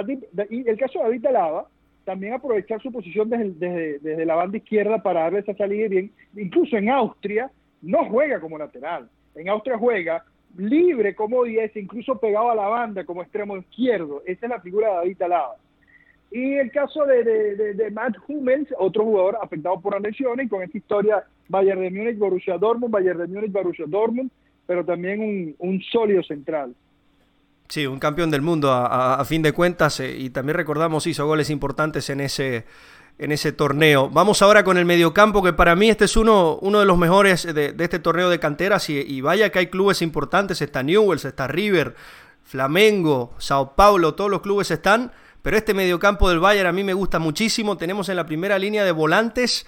Y 0.51 0.69
el 0.69 0.77
caso 0.77 0.99
de 0.99 1.05
David 1.05 1.27
Alaba, 1.27 1.69
también 2.05 2.35
aprovechar 2.35 2.81
su 2.83 2.93
posición 2.93 3.31
desde, 3.31 3.99
desde, 3.99 4.27
la 4.27 4.35
banda 4.35 4.59
izquierda 4.59 5.03
para 5.03 5.23
darle 5.23 5.41
esa 5.41 5.55
salida 5.55 5.89
bien. 5.89 6.13
Incluso 6.37 6.77
en 6.77 6.91
Austria 6.91 7.51
no 7.83 8.05
juega 8.09 8.41
como 8.41 8.59
lateral. 8.59 9.09
En 9.35 9.49
Austria 9.49 9.79
juega 9.79 10.25
libre 10.57 11.15
como 11.15 11.45
10, 11.45 11.77
incluso 11.77 12.19
pegado 12.19 12.51
a 12.51 12.55
la 12.55 12.69
banda 12.69 13.05
como 13.05 13.23
extremo 13.23 13.57
izquierdo. 13.57 14.23
Esa 14.27 14.47
es 14.47 14.51
la 14.51 14.61
figura 14.61 14.89
de 14.89 14.95
David 14.95 15.23
Alaba. 15.23 15.57
Y 16.31 16.55
el 16.55 16.71
caso 16.73 17.05
de, 17.05 17.23
de, 17.75 17.91
Matt 17.91 18.17
Hummels, 18.27 18.69
otro 18.79 19.05
jugador 19.05 19.39
afectado 19.41 19.81
por 19.81 19.95
las 19.95 20.03
lesiones, 20.03 20.51
con 20.51 20.63
esta 20.63 20.77
historia 20.77 21.25
Bayern 21.49 21.81
de 21.81 21.91
Múnich, 21.91 22.19
Borussia 22.19 22.59
Dortmund, 22.59 22.93
Bayern 22.93 23.21
de 23.21 23.29
Múnich, 23.29 23.53
Borussia 23.53 23.85
Dortmund, 23.87 24.31
pero 24.67 24.85
también 24.85 25.21
un, 25.21 25.55
un 25.59 25.81
sólido 25.83 26.23
central. 26.25 26.75
Sí, 27.69 27.87
un 27.87 27.99
campeón 27.99 28.31
del 28.31 28.43
mundo 28.43 28.71
a, 28.73 29.25
fin 29.25 29.43
de 29.43 29.53
cuentas 29.53 29.99
eh, 30.01 30.17
y 30.17 30.31
también 30.31 30.57
recordamos 30.57 31.07
hizo 31.07 31.27
goles 31.27 31.49
importantes 31.49 32.11
en 32.11 32.21
ese, 32.21 32.67
en 33.19 33.33
ese 33.33 33.53
torneo. 33.53 34.11
Vamos 34.11 34.43
ahora 34.43 34.65
con 34.65 34.77
el 34.77 34.85
mediocampo, 34.85 35.43
que 35.43 35.53
para 35.53 35.75
mí 35.75 35.89
este 35.89 36.05
es 36.05 36.17
uno, 36.17 36.59
uno 36.61 36.81
de 36.81 36.85
los 36.85 36.99
mejores 36.99 37.43
de, 37.43 37.75
este 37.79 37.99
torneo 37.99 38.29
de 38.29 38.39
canteras 38.39 38.91
y, 38.91 39.21
vaya 39.23 39.51
que 39.51 39.61
hay 39.61 39.67
clubes 39.69 40.03
importantes, 40.03 40.61
está 40.61 40.83
Newells, 40.83 41.25
está 41.25 41.47
River, 41.47 41.95
Flamengo, 42.43 43.35
Sao 43.39 43.75
Paulo, 43.75 44.15
todos 44.15 44.31
los 44.31 44.43
clubes 44.43 44.71
están, 44.71 45.13
pero 45.43 45.57
este 45.57 45.73
mediocampo 45.75 46.29
del 46.29 46.41
Bayern 46.41 46.69
a 46.69 46.73
mí 46.73 46.85
me 46.85 46.95
gusta 46.95 47.19
muchísimo. 47.19 47.77
Tenemos 47.77 48.09
en 48.09 48.17
la 48.17 48.27
primera 48.27 48.59
línea 48.59 48.85
de 48.85 48.93
volantes 48.93 49.67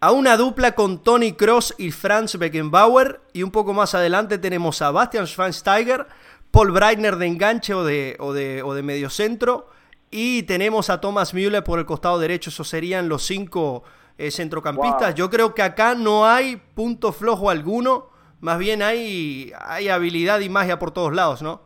a 0.00 0.10
una 0.10 0.36
dupla 0.36 0.72
con 0.72 1.02
Tony 1.02 1.32
Cross 1.32 1.76
y 1.78 1.92
Franz 1.92 2.36
Beckenbauer 2.36 3.20
y 3.32 3.44
un 3.44 3.52
poco 3.52 3.72
más 3.72 3.94
adelante 3.94 4.38
tenemos 4.38 4.82
a 4.82 4.90
Bastian 4.90 5.26
Schweinsteiger 5.26 6.06
Paul 6.52 6.70
Breitner 6.70 7.16
de 7.16 7.26
enganche 7.26 7.72
o 7.72 7.82
de, 7.82 8.16
o 8.20 8.32
de, 8.34 8.62
o 8.62 8.74
de 8.74 8.82
mediocentro. 8.82 9.68
Y 10.10 10.42
tenemos 10.42 10.90
a 10.90 11.00
Thomas 11.00 11.32
Müller 11.32 11.64
por 11.64 11.78
el 11.78 11.86
costado 11.86 12.18
derecho. 12.18 12.50
Esos 12.50 12.68
serían 12.68 13.08
los 13.08 13.22
cinco 13.22 13.82
eh, 14.18 14.30
centrocampistas. 14.30 15.14
Yo 15.14 15.30
creo 15.30 15.54
que 15.54 15.62
acá 15.62 15.94
no 15.94 16.26
hay 16.26 16.60
punto 16.74 17.12
flojo 17.12 17.48
alguno. 17.48 18.08
Más 18.40 18.58
bien 18.58 18.82
hay, 18.82 19.50
hay 19.58 19.88
habilidad 19.88 20.40
y 20.40 20.50
magia 20.50 20.78
por 20.78 20.90
todos 20.90 21.14
lados, 21.14 21.40
¿no? 21.42 21.62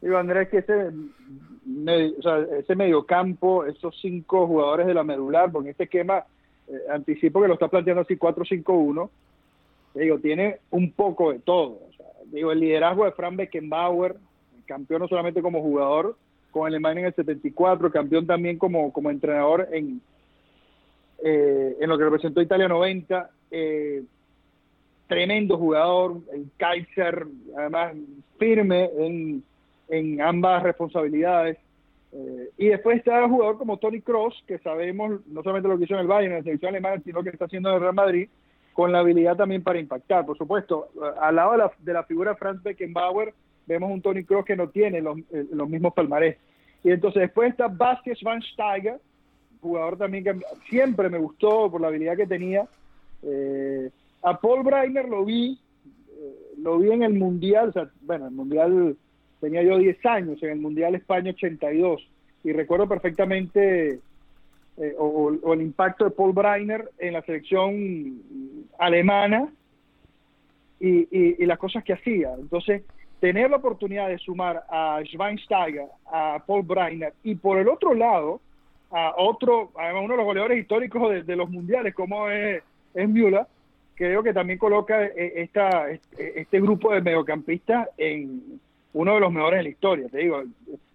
Digo, 0.00 0.16
Andrés, 0.16 0.48
que 0.48 0.58
ese, 0.58 0.88
o 2.18 2.22
sea, 2.22 2.38
ese 2.58 2.76
mediocampo, 2.76 3.64
esos 3.64 3.98
cinco 4.00 4.46
jugadores 4.46 4.86
de 4.86 4.94
la 4.94 5.02
medular, 5.02 5.50
porque 5.50 5.70
este 5.70 5.84
esquema, 5.84 6.24
eh, 6.68 6.72
anticipo 6.92 7.42
que 7.42 7.48
lo 7.48 7.54
está 7.54 7.66
planteando 7.66 8.02
así 8.02 8.16
4-5-1, 8.16 9.10
digo, 9.94 10.18
tiene 10.18 10.58
un 10.70 10.92
poco 10.92 11.32
de 11.32 11.40
todo 11.40 11.78
digo, 12.32 12.50
el 12.50 12.60
liderazgo 12.60 13.04
de 13.04 13.12
Frank 13.12 13.36
Beckenbauer, 13.36 14.16
campeón 14.66 15.02
no 15.02 15.08
solamente 15.08 15.42
como 15.42 15.60
jugador 15.60 16.16
con 16.50 16.66
Alemania 16.66 17.00
en 17.00 17.06
el 17.06 17.14
74, 17.14 17.90
campeón 17.90 18.26
también 18.26 18.58
como, 18.58 18.92
como 18.92 19.10
entrenador 19.10 19.68
en, 19.72 20.00
eh, 21.24 21.76
en 21.80 21.88
lo 21.88 21.96
que 21.96 22.04
representó 22.04 22.40
Italia 22.40 22.68
90, 22.68 23.30
eh, 23.50 24.02
tremendo 25.06 25.58
jugador, 25.58 26.18
el 26.32 26.46
Kaiser, 26.56 27.26
además 27.56 27.94
firme 28.38 28.90
en, 28.98 29.42
en 29.88 30.20
ambas 30.20 30.62
responsabilidades. 30.62 31.58
Eh, 32.12 32.50
y 32.58 32.66
después 32.68 32.98
está 32.98 33.24
el 33.24 33.30
jugador 33.30 33.58
como 33.58 33.78
Tony 33.78 34.00
Cross, 34.00 34.42
que 34.46 34.58
sabemos 34.58 35.26
no 35.26 35.42
solamente 35.42 35.68
lo 35.68 35.78
que 35.78 35.84
hizo 35.84 35.94
en 35.94 36.00
el 36.00 36.06
Bayern, 36.06 36.32
en 36.32 36.38
la 36.38 36.44
selección 36.44 36.70
alemana, 36.70 37.02
sino 37.04 37.22
que 37.22 37.30
está 37.30 37.46
haciendo 37.46 37.70
en 37.70 37.74
el 37.76 37.80
Real 37.80 37.94
Madrid, 37.94 38.28
con 38.72 38.92
la 38.92 39.00
habilidad 39.00 39.36
también 39.36 39.62
para 39.62 39.78
impactar. 39.78 40.24
Por 40.24 40.36
supuesto, 40.36 40.88
al 41.20 41.36
lado 41.36 41.52
de 41.52 41.58
la, 41.58 41.72
de 41.78 41.92
la 41.92 42.04
figura 42.04 42.34
Franz 42.36 42.62
Beckenbauer, 42.62 43.34
vemos 43.66 43.90
un 43.90 44.02
Tony 44.02 44.24
Kroos 44.24 44.44
que 44.44 44.56
no 44.56 44.68
tiene 44.68 45.00
los, 45.00 45.18
eh, 45.32 45.46
los 45.52 45.68
mismos 45.68 45.94
palmarés. 45.94 46.38
Y 46.84 46.90
entonces 46.90 47.22
después 47.22 47.50
está 47.50 47.68
Vasquez 47.68 48.18
Van 48.22 48.42
Steiger, 48.42 48.98
jugador 49.60 49.96
también 49.96 50.24
que 50.24 50.34
siempre 50.68 51.08
me 51.08 51.18
gustó 51.18 51.70
por 51.70 51.80
la 51.80 51.88
habilidad 51.88 52.16
que 52.16 52.26
tenía. 52.26 52.66
Eh, 53.22 53.90
a 54.22 54.38
Paul 54.40 54.64
Breiner 54.64 55.08
lo 55.08 55.24
vi, 55.24 55.58
eh, 56.08 56.54
lo 56.58 56.78
vi 56.78 56.90
en 56.90 57.02
el 57.02 57.14
Mundial, 57.14 57.68
o 57.68 57.72
sea, 57.72 57.90
bueno, 58.02 58.26
el 58.26 58.32
Mundial 58.32 58.96
tenía 59.40 59.62
yo 59.62 59.78
10 59.78 60.04
años, 60.06 60.42
en 60.42 60.50
el 60.50 60.60
Mundial 60.60 60.94
España 60.94 61.30
82, 61.30 62.08
y 62.44 62.52
recuerdo 62.52 62.88
perfectamente 62.88 64.00
eh, 64.78 64.94
o, 64.98 65.52
el 65.52 65.60
impacto 65.60 66.04
de 66.04 66.10
Paul 66.10 66.32
Breiner 66.32 66.90
en 66.98 67.12
la 67.12 67.22
selección 67.22 68.22
alemana 68.78 69.48
y, 70.80 71.44
las 71.46 71.58
cosas 71.58 71.84
que 71.84 71.92
hacía. 71.92 72.34
Entonces, 72.38 72.82
tener 73.20 73.50
la 73.50 73.56
oportunidad 73.56 74.08
de 74.08 74.18
sumar 74.18 74.64
a 74.68 75.00
Schweinsteiger, 75.04 75.86
a 76.06 76.42
Paul 76.44 76.62
Breiner 76.62 77.14
y 77.22 77.34
por 77.36 77.58
el 77.58 77.68
otro 77.68 77.94
lado 77.94 78.40
a 78.90 79.14
otro, 79.16 79.70
además 79.76 80.02
uno 80.04 80.14
de 80.14 80.18
los 80.18 80.26
goleadores 80.26 80.58
históricos 80.58 81.26
de, 81.26 81.36
los 81.36 81.48
mundiales 81.48 81.94
como 81.94 82.28
es, 82.28 82.62
es 82.94 83.08
Müller, 83.08 83.46
creo 83.94 84.22
que 84.22 84.34
también 84.34 84.58
coloca 84.58 85.04
eh, 85.04 85.32
esta, 85.36 85.88
este 85.90 86.60
grupo 86.60 86.92
de 86.92 87.00
mediocampistas 87.00 87.88
en 87.96 88.60
uno 88.92 89.14
de 89.14 89.20
los 89.20 89.32
mejores 89.32 89.58
en 89.58 89.64
la 89.64 89.70
historia. 89.70 90.08
Te 90.08 90.18
digo, 90.18 90.42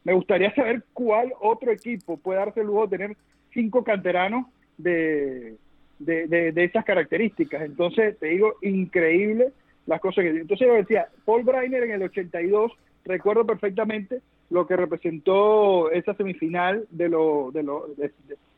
me 0.03 0.13
gustaría 0.13 0.53
saber 0.53 0.84
cuál 0.93 1.34
otro 1.39 1.72
equipo 1.72 2.17
puede 2.17 2.39
darse 2.39 2.60
el 2.60 2.67
lujo 2.67 2.88
de 2.88 2.98
tener 2.98 3.17
cinco 3.51 3.84
canteranos 3.84 4.46
de, 4.77 5.55
de, 6.00 6.27
de, 6.27 6.63
esas 6.63 6.86
características. 6.86 7.63
Entonces, 7.63 8.18
te 8.20 8.27
digo, 8.27 8.56
increíble 8.62 9.51
las 9.86 10.00
cosas 10.00 10.24
que... 10.24 10.30
Entonces 10.30 10.68
yo 10.68 10.74
decía, 10.74 11.08
Paul 11.25 11.44
Breiner 11.44 11.84
en 11.84 11.92
el 11.92 12.04
82, 12.04 12.72
recuerdo 13.06 13.46
perfectamente 13.46 14.22
lo 14.50 14.68
que 14.68 14.75
representó 14.75 15.92
esa 15.92 16.13
semifinal 16.13 16.86
de 16.89 17.10
lo, 17.10 17.51
de 17.51 17.63
lo, 17.63 17.88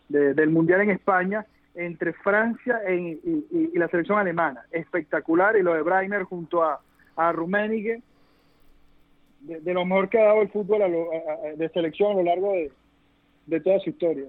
del 0.09 0.49
Mundial 0.49 0.81
en 0.81 0.91
España 0.91 1.45
entre 1.75 2.13
Francia 2.13 2.81
y, 2.91 3.77
la 3.77 3.87
selección 3.87 4.19
alemana. 4.19 4.65
Espectacular, 4.71 5.55
y 5.55 5.63
lo 5.63 5.73
de 5.73 5.81
Breiner 5.81 6.23
junto 6.23 6.63
a, 6.63 6.81
a 7.15 7.31
Rummenigge, 7.31 8.01
de, 9.41 9.73
lo 9.73 9.85
mejor 9.85 10.09
que 10.09 10.19
ha 10.19 10.25
dado 10.25 10.41
el 10.41 10.49
fútbol 10.49 10.81
de 11.55 11.69
selección 11.69 12.11
a 12.11 12.15
lo 12.15 12.23
largo 12.23 12.51
de, 12.53 12.71
de 13.45 13.61
toda 13.61 13.79
su 13.79 13.91
historia. 13.91 14.25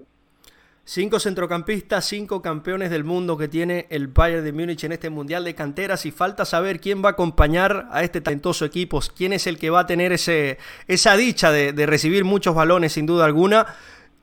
Cinco 0.83 1.19
centrocampistas, 1.19 2.05
cinco 2.05 2.41
campeones 2.41 2.89
del 2.89 3.03
mundo 3.03 3.37
que 3.37 3.47
tiene 3.47 3.85
el 3.91 4.07
Bayern 4.07 4.43
de 4.43 4.51
Múnich 4.51 4.83
en 4.83 4.91
este 4.91 5.11
Mundial 5.11 5.43
de 5.43 5.53
Canteras 5.53 6.07
y 6.07 6.11
falta 6.11 6.43
saber 6.43 6.81
quién 6.81 7.03
va 7.03 7.09
a 7.09 7.11
acompañar 7.11 7.87
a 7.91 8.03
este 8.03 8.19
talentoso 8.19 8.65
equipo, 8.65 8.99
quién 9.15 9.31
es 9.31 9.45
el 9.45 9.59
que 9.59 9.69
va 9.69 9.81
a 9.81 9.85
tener 9.85 10.11
esa 10.11 11.17
dicha 11.17 11.51
de, 11.51 11.85
recibir 11.85 12.25
muchos 12.25 12.55
balones 12.55 12.93
sin 12.93 13.05
duda 13.05 13.25
alguna. 13.25 13.67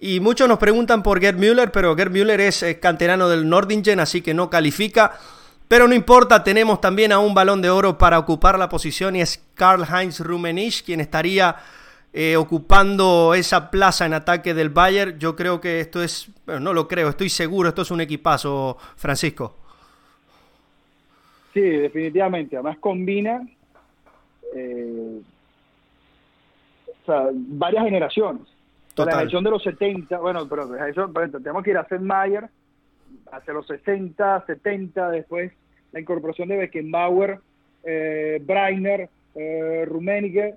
Y 0.01 0.19
muchos 0.19 0.49
nos 0.49 0.59
preguntan 0.59 1.05
por 1.05 1.21
Gerd 1.21 1.39
Müller, 1.39 1.71
pero 1.71 1.95
Gerd 1.95 2.11
Müller 2.11 2.41
es 2.41 2.65
canterano 2.83 3.29
del 3.29 3.49
Nordingen, 3.49 4.01
así 4.01 4.21
que 4.21 4.35
no 4.35 4.51
califica. 4.51 5.17
Pero 5.69 5.87
no 5.87 5.95
importa, 5.95 6.43
tenemos 6.43 6.81
también 6.81 7.13
a 7.13 7.21
un 7.21 7.35
balón 7.35 7.63
de 7.63 7.71
oro 7.71 7.99
para 7.99 8.19
ocupar 8.19 8.59
la 8.59 8.69
posición 8.69 9.15
y 9.15 9.21
es 9.21 9.41
Karl-Heinz 9.55 10.21
Rummenigge, 10.21 10.83
quien 10.83 11.01
estaría 11.01 11.57
eh, 12.21 12.37
ocupando 12.37 13.33
esa 13.33 13.71
plaza 13.71 14.05
en 14.05 14.13
ataque 14.13 14.53
del 14.53 14.71
Bayern. 14.71 15.21
Yo 15.21 15.37
creo 15.37 15.61
que 15.61 15.79
esto 15.79 16.03
es, 16.03 16.29
bueno, 16.47 16.61
no 16.61 16.73
lo 16.73 16.89
creo, 16.89 17.11
estoy 17.11 17.29
seguro, 17.29 17.69
esto 17.69 17.83
es 17.83 17.93
un 17.93 18.01
equipazo, 18.01 18.77
Francisco. 18.97 19.57
Sí, 21.55 21.61
definitivamente. 21.61 22.57
Además 22.57 22.79
combina 22.79 23.41
eh, 24.53 25.21
varias 27.07 27.85
generaciones. 27.85 28.43
La 28.97 29.05
generación 29.05 29.45
de 29.45 29.51
los 29.51 29.63
70, 29.63 30.19
bueno, 30.19 30.49
pero 30.49 30.75
eso, 30.87 31.09
tenemos 31.31 31.63
que 31.63 31.71
ir 31.71 31.79
a 31.79 31.87
Seth 31.87 32.01
Mayer 32.01 32.49
hacia 33.31 33.55
los 33.55 33.65
60, 33.69 34.45
70, 34.45 35.11
después 35.11 35.53
la 35.93 36.01
incorporación 36.01 36.49
de 36.49 36.57
Beckenbauer, 36.57 37.39
eh, 37.85 38.43
Breiner, 38.45 39.09
eh, 39.37 39.85
Rummenigge, 39.87 40.57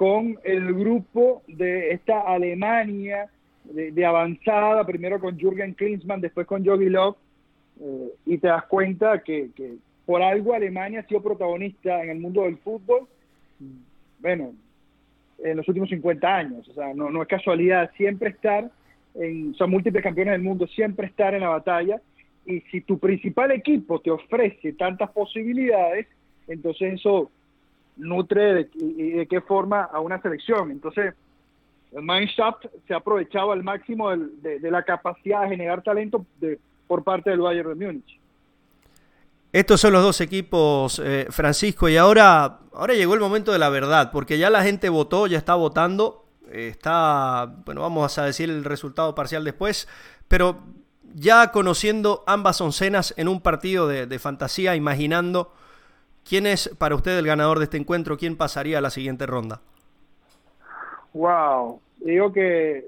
con 0.00 0.38
el 0.44 0.72
grupo 0.72 1.42
de 1.46 1.90
esta 1.90 2.20
Alemania 2.20 3.28
de, 3.64 4.06
avanzada, 4.06 4.86
primero 4.86 5.20
con 5.20 5.38
Jürgen 5.38 5.74
Klinsmann, 5.74 6.22
después 6.22 6.46
con 6.46 6.64
Jogi 6.64 6.88
Löw, 6.88 7.14
eh, 7.82 8.08
y 8.24 8.38
te 8.38 8.46
das 8.46 8.64
cuenta 8.64 9.22
que, 9.22 9.50
por 10.06 10.22
algo 10.22 10.54
Alemania 10.54 11.00
ha 11.00 11.06
sido 11.06 11.22
protagonista 11.22 12.02
en 12.02 12.08
el 12.08 12.18
mundo 12.18 12.44
del 12.44 12.56
fútbol, 12.56 13.08
bueno, 14.20 14.54
en 15.44 15.58
los 15.58 15.68
últimos 15.68 15.90
50 15.90 16.34
años, 16.34 16.66
o 16.70 16.72
sea, 16.72 16.94
no, 16.94 17.10
no 17.10 17.20
es 17.20 17.28
casualidad, 17.28 17.90
siempre 17.94 18.30
estar, 18.30 18.70
en, 19.16 19.52
son 19.52 19.70
múltiples 19.70 20.02
campeones 20.02 20.32
del 20.32 20.42
mundo, 20.42 20.66
siempre 20.66 21.08
estar 21.08 21.34
en 21.34 21.42
la 21.42 21.50
batalla, 21.50 22.00
y 22.46 22.62
si 22.70 22.80
tu 22.80 22.98
principal 22.98 23.50
equipo 23.50 24.00
te 24.00 24.10
ofrece 24.10 24.72
tantas 24.72 25.10
posibilidades, 25.10 26.06
entonces 26.48 26.94
eso 26.94 27.30
nutre 27.96 28.54
de, 28.54 28.70
y 28.74 29.10
de 29.10 29.26
qué 29.26 29.40
forma 29.40 29.82
a 29.82 30.00
una 30.00 30.20
selección. 30.20 30.70
Entonces, 30.70 31.14
el 31.92 32.02
Mannschaft 32.02 32.66
se 32.86 32.94
ha 32.94 32.98
aprovechado 32.98 33.52
al 33.52 33.62
máximo 33.62 34.10
de, 34.10 34.70
la 34.70 34.82
capacidad 34.82 35.42
de 35.42 35.48
generar 35.48 35.82
talento 35.82 36.24
por 36.86 37.02
parte 37.02 37.30
del 37.30 37.40
Bayern 37.40 37.78
de 37.78 37.86
Múnich. 37.86 38.20
Estos 39.52 39.80
son 39.80 39.92
los 39.92 40.02
dos 40.02 40.20
equipos, 40.20 41.00
eh, 41.04 41.26
Francisco, 41.30 41.88
y 41.88 41.96
ahora, 41.96 42.60
ahora 42.72 42.94
llegó 42.94 43.14
el 43.14 43.20
momento 43.20 43.50
de 43.50 43.58
la 43.58 43.68
verdad, 43.68 44.12
porque 44.12 44.38
ya 44.38 44.48
la 44.48 44.62
gente 44.62 44.88
votó, 44.88 45.26
ya 45.26 45.38
está 45.38 45.56
votando, 45.56 46.24
está, 46.52 47.52
bueno, 47.64 47.80
vamos 47.80 48.16
a 48.18 48.24
decir 48.24 48.48
el 48.48 48.62
resultado 48.62 49.12
parcial 49.16 49.42
después, 49.42 49.88
pero 50.28 50.60
ya 51.14 51.50
conociendo 51.50 52.22
ambas 52.28 52.60
oncenas 52.60 53.12
en 53.16 53.26
un 53.26 53.40
partido 53.40 53.88
de 53.88 54.18
fantasía, 54.20 54.76
imaginando 54.76 55.52
quién 56.28 56.46
es 56.46 56.68
para 56.78 56.94
usted 56.94 57.18
el 57.18 57.26
ganador 57.26 57.58
de 57.58 57.64
este 57.64 57.76
encuentro, 57.76 58.16
quién 58.16 58.36
pasaría 58.36 58.78
a 58.78 58.80
la 58.80 58.90
siguiente 58.90 59.26
ronda. 59.26 59.60
Wow, 61.12 61.80
digo 61.98 62.32
que 62.32 62.86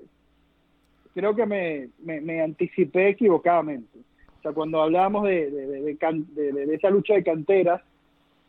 creo 1.15 1.35
que 1.35 1.47
me, 1.47 1.89
me, 2.01 2.41
anticipé 2.41 3.09
equivocadamente. 3.11 3.99
O 4.39 4.43
sea, 4.43 4.53
cuando 4.53 4.83
hablábamos 4.83 5.25
de, 5.25 5.51
de, 5.51 6.75
esa 6.75 6.91
lucha 6.91 7.15
de 7.15 7.23
canteras, 7.23 7.83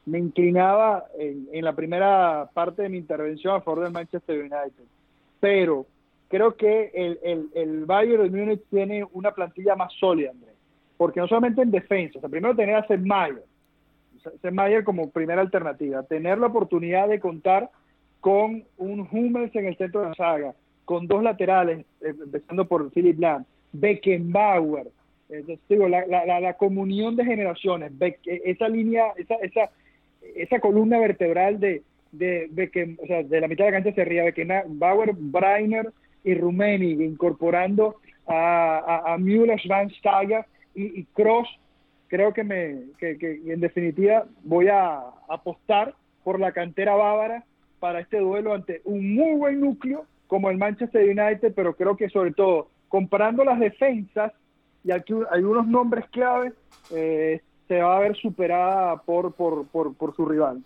me 0.06 0.20
inclinaba 0.20 1.06
en, 1.18 1.64
la 1.64 1.74
primera 1.74 2.50
parte 2.54 2.84
de 2.84 2.90
mi 2.90 2.98
intervención 2.98 3.56
a 3.56 3.62
favor 3.62 3.84
del 3.84 3.94
Manchester 3.94 4.40
United. 4.40 4.84
Pero 5.40 5.86
creo 6.30 6.56
que 6.56 6.92
el, 6.94 7.20
el, 7.24 7.50
el 7.54 7.86
Bayern 7.86 8.24
de 8.24 8.38
Múnich 8.38 8.64
tiene 8.70 9.06
una 9.12 9.32
plantilla 9.32 9.76
más 9.76 9.94
sólida, 9.94 10.32
Andrés. 10.32 10.56
Porque 10.98 11.20
no 11.20 11.28
solamente 11.28 11.62
en 11.62 11.72
defensa, 11.72 12.20
o 12.20 12.22
sea, 12.22 12.30
primero 12.30 12.56
tener 12.56 12.76
a 12.76 12.86
Mayer, 12.98 13.44
Mayer 14.52 14.84
como 14.84 15.10
primera 15.10 15.42
alternativa, 15.42 16.04
tener 16.04 16.38
la 16.38 16.48
oportunidad 16.48 17.08
de 17.08 17.20
contar 17.20 17.70
con 18.22 18.64
un 18.78 19.08
Hummels 19.12 19.56
en 19.56 19.66
el 19.66 19.78
centro 19.78 20.02
de 20.02 20.10
la 20.10 20.16
saga, 20.16 20.54
con 20.86 21.08
dos 21.08 21.24
laterales, 21.24 21.86
eh, 22.02 22.14
empezando 22.24 22.66
por 22.68 22.90
Philip 22.92 23.20
Lam, 23.20 23.46
Beckenbauer, 23.74 24.88
digo, 25.68 25.88
la, 25.88 26.06
la, 26.06 26.40
la, 26.40 26.54
comunión 26.54 27.16
de 27.16 27.26
generaciones, 27.26 27.92
e, 28.00 28.18
esa 28.46 28.70
línea, 28.70 29.14
esa, 29.18 29.36
esa, 29.36 29.72
esa 30.36 30.60
columna 30.60 31.00
vertebral 31.00 31.60
de, 31.60 31.82
de, 32.12 32.98
o 33.02 33.08
sea, 33.08 33.24
de 33.24 33.42
la 33.42 33.48
mitad 33.48 33.66
de 33.66 33.72
la 33.72 33.78
cancha 33.78 33.96
se 33.96 34.06
ría 34.06 34.24
Beckenbauer, 34.24 35.14
Breiner 35.18 35.92
y 36.24 36.36
Rumeni, 36.36 36.92
incorporando 37.04 37.98
a, 38.28 39.14
a, 39.14 39.18
Müller, 39.18 39.60
Schweinsteiger 39.60 40.46
y, 40.76 41.02
y 41.02 41.04
Cross, 41.14 41.48
creo 42.08 42.34
que, 42.34 42.44
me, 42.44 42.84
que, 42.98 43.18
que 43.18 43.42
en 43.46 43.60
definitiva 43.60 44.26
voy 44.44 44.68
a 44.68 45.02
apostar 45.28 45.96
por 46.24 46.40
la 46.40 46.52
cantera 46.52 46.96
bávara 46.96 47.44
para 47.80 48.00
este 48.00 48.20
duelo 48.20 48.54
ante 48.54 48.82
un 48.86 49.16
muy 49.16 49.36
buen 49.36 49.60
núcleo 49.60 50.06
como 50.28 50.50
el 50.50 50.58
Manchester 50.58 51.04
United, 51.04 51.54
pero 51.56 51.76
creo 51.76 51.96
que 51.96 52.10
sobre 52.10 52.32
todo 52.32 52.70
comparando 52.88 53.44
las 53.44 53.60
defensas 53.60 54.32
y 54.84 54.92
aquí 54.92 55.14
hay 55.32 55.44
unos 55.44 55.68
nombres 55.68 56.06
clave, 56.12 56.54
eh, 56.92 57.42
se 57.68 57.82
va 57.82 57.98
a 57.98 58.00
ver 58.00 58.16
superada 58.16 58.98
por, 58.98 59.34
por, 59.34 59.66
por, 59.68 60.16
su 60.16 60.26
rival. 60.26 60.62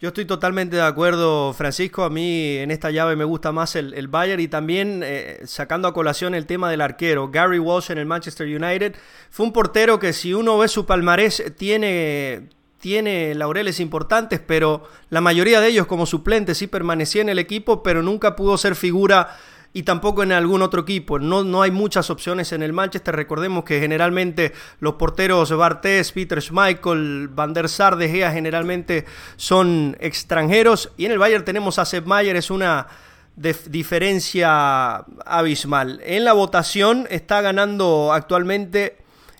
Yo 0.00 0.08
estoy 0.08 0.26
totalmente 0.26 0.76
de 0.76 0.82
acuerdo, 0.82 1.52
Francisco. 1.52 2.04
A 2.04 2.10
mí 2.10 2.56
en 2.58 2.70
esta 2.70 2.92
llave 2.92 3.16
me 3.16 3.24
gusta 3.24 3.50
más 3.50 3.74
el, 3.74 3.94
el 3.94 4.06
Bayern 4.06 4.40
y 4.40 4.46
también 4.46 5.02
eh, 5.04 5.40
sacando 5.44 5.88
a 5.88 5.92
colación 5.92 6.36
el 6.36 6.46
tema 6.46 6.70
del 6.70 6.82
arquero. 6.82 7.30
Gary 7.32 7.58
Walsh 7.58 7.90
en 7.90 7.98
el 7.98 8.06
Manchester 8.06 8.46
United 8.46 8.94
fue 9.28 9.46
un 9.46 9.52
portero 9.52 9.98
que 9.98 10.12
si 10.12 10.32
uno 10.34 10.56
ve 10.56 10.68
su 10.68 10.86
palmarés 10.86 11.42
tiene, 11.56 12.48
tiene 12.78 13.34
laureles 13.34 13.80
importantes, 13.80 14.38
pero 14.38 14.84
la 15.10 15.20
mayoría 15.20 15.60
de 15.60 15.66
ellos 15.66 15.88
como 15.88 16.06
suplente 16.06 16.54
sí 16.54 16.68
permanecía 16.68 17.22
en 17.22 17.30
el 17.30 17.40
equipo, 17.40 17.82
pero 17.82 18.00
nunca 18.00 18.36
pudo 18.36 18.56
ser 18.56 18.76
figura 18.76 19.36
y 19.78 19.84
tampoco 19.84 20.24
en 20.24 20.32
algún 20.32 20.62
otro 20.62 20.80
equipo. 20.80 21.20
No, 21.20 21.44
no 21.44 21.62
hay 21.62 21.70
muchas 21.70 22.10
opciones 22.10 22.50
en 22.50 22.64
el 22.64 22.72
Manchester. 22.72 23.14
Recordemos 23.14 23.62
que 23.62 23.78
generalmente 23.78 24.52
los 24.80 24.94
porteros 24.94 25.56
Bartés, 25.56 26.10
Peter 26.10 26.42
Schmeichel, 26.42 27.28
Van 27.28 27.54
der 27.54 27.68
Sar, 27.68 27.94
De 27.94 28.08
Gea 28.08 28.32
generalmente 28.32 29.04
son 29.36 29.96
extranjeros. 30.00 30.90
Y 30.96 31.06
en 31.06 31.12
el 31.12 31.18
Bayern 31.18 31.44
tenemos 31.44 31.78
a 31.78 31.84
Sepp 31.84 32.08
Mayer, 32.08 32.34
es 32.34 32.50
una 32.50 32.88
diferencia 33.36 34.96
abismal. 35.24 36.00
En 36.02 36.24
la 36.24 36.32
votación 36.32 37.06
está 37.08 37.40
ganando 37.40 38.12
actualmente 38.12 38.96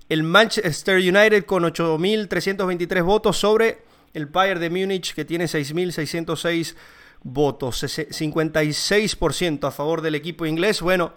el 0.09 0.23
Manchester 0.23 0.99
United 0.99 1.47
con 1.47 1.65
8.323 1.65 3.03
votos 3.03 3.39
sobre 3.39 3.79
el 4.15 4.27
Bayern 4.27 4.61
de 4.61 4.71
Múnich 4.71 5.15
que 5.15 5.25
tiene 5.25 5.47
6.606 5.47 6.27
votos, 6.27 6.77
56% 7.25 9.65
a 9.65 9.71
favor 9.71 10.03
del 10.03 10.15
equipo 10.15 10.45
inglés. 10.47 10.83
Bueno, 10.83 11.13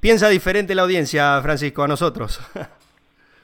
piensa 0.00 0.28
diferente 0.28 0.74
la 0.74 0.82
audiencia, 0.82 1.40
Francisco, 1.42 1.82
a 1.82 1.88
nosotros. 1.88 2.40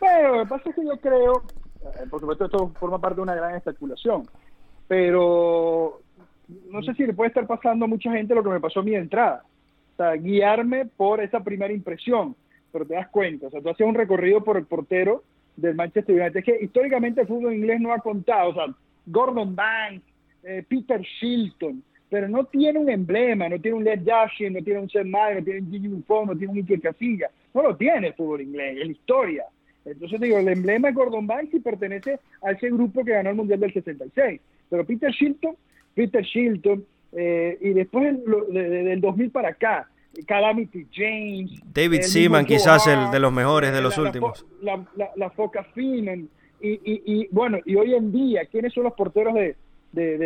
Bueno, 0.00 0.34
lo 0.34 0.42
que 0.42 0.48
pasa 0.48 0.68
es 0.68 0.74
que 0.74 0.84
yo 0.84 0.96
creo, 0.96 1.44
eh, 1.80 2.06
por 2.10 2.18
supuesto 2.18 2.46
esto 2.46 2.72
forma 2.80 2.98
parte 2.98 3.18
de 3.18 3.22
una 3.22 3.36
gran 3.36 3.54
especulación, 3.54 4.28
pero 4.88 6.00
no 6.70 6.82
sé 6.82 6.92
si 6.94 7.06
le 7.06 7.12
puede 7.12 7.28
estar 7.28 7.46
pasando 7.46 7.84
a 7.84 7.88
mucha 7.88 8.10
gente 8.10 8.34
lo 8.34 8.42
que 8.42 8.48
me 8.48 8.58
pasó 8.58 8.80
a 8.80 8.82
mi 8.82 8.96
entrada. 8.96 9.44
O 9.92 9.96
sea, 9.96 10.14
guiarme 10.14 10.86
por 10.86 11.20
esa 11.20 11.38
primera 11.38 11.72
impresión 11.72 12.34
pero 12.72 12.86
te 12.86 12.94
das 12.94 13.08
cuenta, 13.08 13.46
o 13.46 13.50
sea, 13.50 13.60
tú 13.60 13.68
hacías 13.68 13.88
un 13.88 13.94
recorrido 13.94 14.42
por 14.42 14.56
el 14.56 14.64
portero 14.64 15.22
del 15.56 15.74
Manchester 15.74 16.18
United. 16.18 16.38
Es 16.38 16.44
que 16.44 16.64
históricamente 16.64 17.20
el 17.20 17.26
fútbol 17.26 17.54
inglés 17.54 17.80
no 17.80 17.92
ha 17.92 17.98
contado, 17.98 18.50
o 18.50 18.54
sea, 18.54 18.66
Gordon 19.06 19.54
Banks, 19.54 20.02
eh, 20.42 20.64
Peter 20.66 21.00
Shilton, 21.00 21.82
pero 22.12 22.28
no 22.28 22.44
tiene 22.44 22.78
un 22.78 22.90
emblema, 22.90 23.48
no 23.48 23.58
tiene 23.58 23.78
un 23.78 23.84
Led 23.84 24.02
Yashin, 24.04 24.52
no 24.52 24.62
tiene 24.62 24.80
un 24.80 24.90
Seth 24.90 25.06
Meyer, 25.06 25.36
no 25.38 25.44
tiene 25.44 25.60
un 25.60 25.70
Gigi 25.70 25.88
Buffon, 25.88 26.26
no 26.26 26.36
tiene 26.36 26.52
un 26.52 26.58
Iker 26.58 26.80
Casilla, 26.82 27.30
no 27.54 27.62
lo 27.62 27.74
tiene 27.74 28.08
el 28.08 28.12
fútbol 28.12 28.42
inglés, 28.42 28.76
es 28.76 28.86
la 28.86 28.92
historia. 28.92 29.44
Entonces 29.86 30.20
digo, 30.20 30.36
el 30.36 30.48
emblema 30.48 30.90
es 30.90 30.94
Gordon 30.94 31.26
Banks 31.26 31.54
y 31.54 31.60
pertenece 31.60 32.20
a 32.42 32.50
ese 32.50 32.68
grupo 32.68 33.02
que 33.02 33.12
ganó 33.12 33.30
el 33.30 33.36
Mundial 33.36 33.60
del 33.60 33.72
66. 33.72 34.42
Pero 34.68 34.84
Peter 34.84 35.10
Shilton, 35.10 35.56
Peter 35.94 36.22
Shilton, 36.22 36.84
eh, 37.12 37.56
y 37.62 37.70
después 37.70 38.04
del 38.04 39.00
2000 39.00 39.30
para 39.30 39.48
acá, 39.48 39.88
Calamity 40.26 40.86
James. 40.92 41.62
David 41.72 42.02
Seaman, 42.02 42.44
quizás 42.44 42.88
el 42.88 43.10
de 43.10 43.20
los 43.20 43.32
mejores 43.32 43.72
de 43.72 43.80
los 43.80 43.96
últimos. 43.96 44.44
La, 44.60 44.86
la, 45.16 45.30
Foca 45.30 45.64
Finan. 45.74 46.28
Y, 46.60 46.78
y, 46.84 47.26
bueno, 47.30 47.58
y 47.64 47.74
hoy 47.74 47.94
en 47.94 48.12
día, 48.12 48.44
¿quiénes 48.44 48.74
son 48.74 48.84
los 48.84 48.92
porteros 48.92 49.32
de, 49.32 49.56
de, 49.92 50.18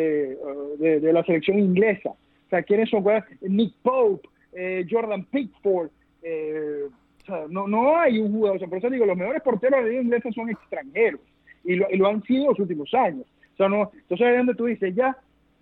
de, 0.78 1.12
la 1.12 1.24
selección 1.24 1.58
inglesa? 1.58 2.10
O 2.10 2.48
sea, 2.48 2.62
¿quiénes 2.62 2.88
son? 2.90 3.04
Nick 3.42 3.74
Pope, 3.82 4.28
eh, 4.52 4.86
Jordan 4.88 5.24
Pickford. 5.24 5.90
Eh, 6.22 6.84
o 7.22 7.26
sea, 7.26 7.46
no, 7.48 7.66
no 7.66 7.98
hay 7.98 8.18
un 8.18 8.32
jugador. 8.32 8.56
O 8.56 8.58
sea, 8.60 8.68
por 8.68 8.78
eso 8.78 8.90
digo, 8.90 9.06
los 9.06 9.16
mejores 9.16 9.42
porteros 9.42 9.84
de 9.84 9.92
la 9.92 10.02
inglesa 10.02 10.30
son 10.32 10.50
extranjeros. 10.50 11.20
Y 11.64 11.74
lo, 11.76 11.86
y 11.90 11.96
lo 11.96 12.08
han 12.08 12.22
sido 12.22 12.50
los 12.50 12.60
últimos 12.60 12.92
años. 12.94 13.26
O 13.54 13.56
sea, 13.56 13.68
no, 13.68 13.90
entonces 13.92 14.26
ahí 14.26 14.36
donde 14.36 14.54
tú 14.54 14.66
dices, 14.66 14.94
ya 14.94 15.16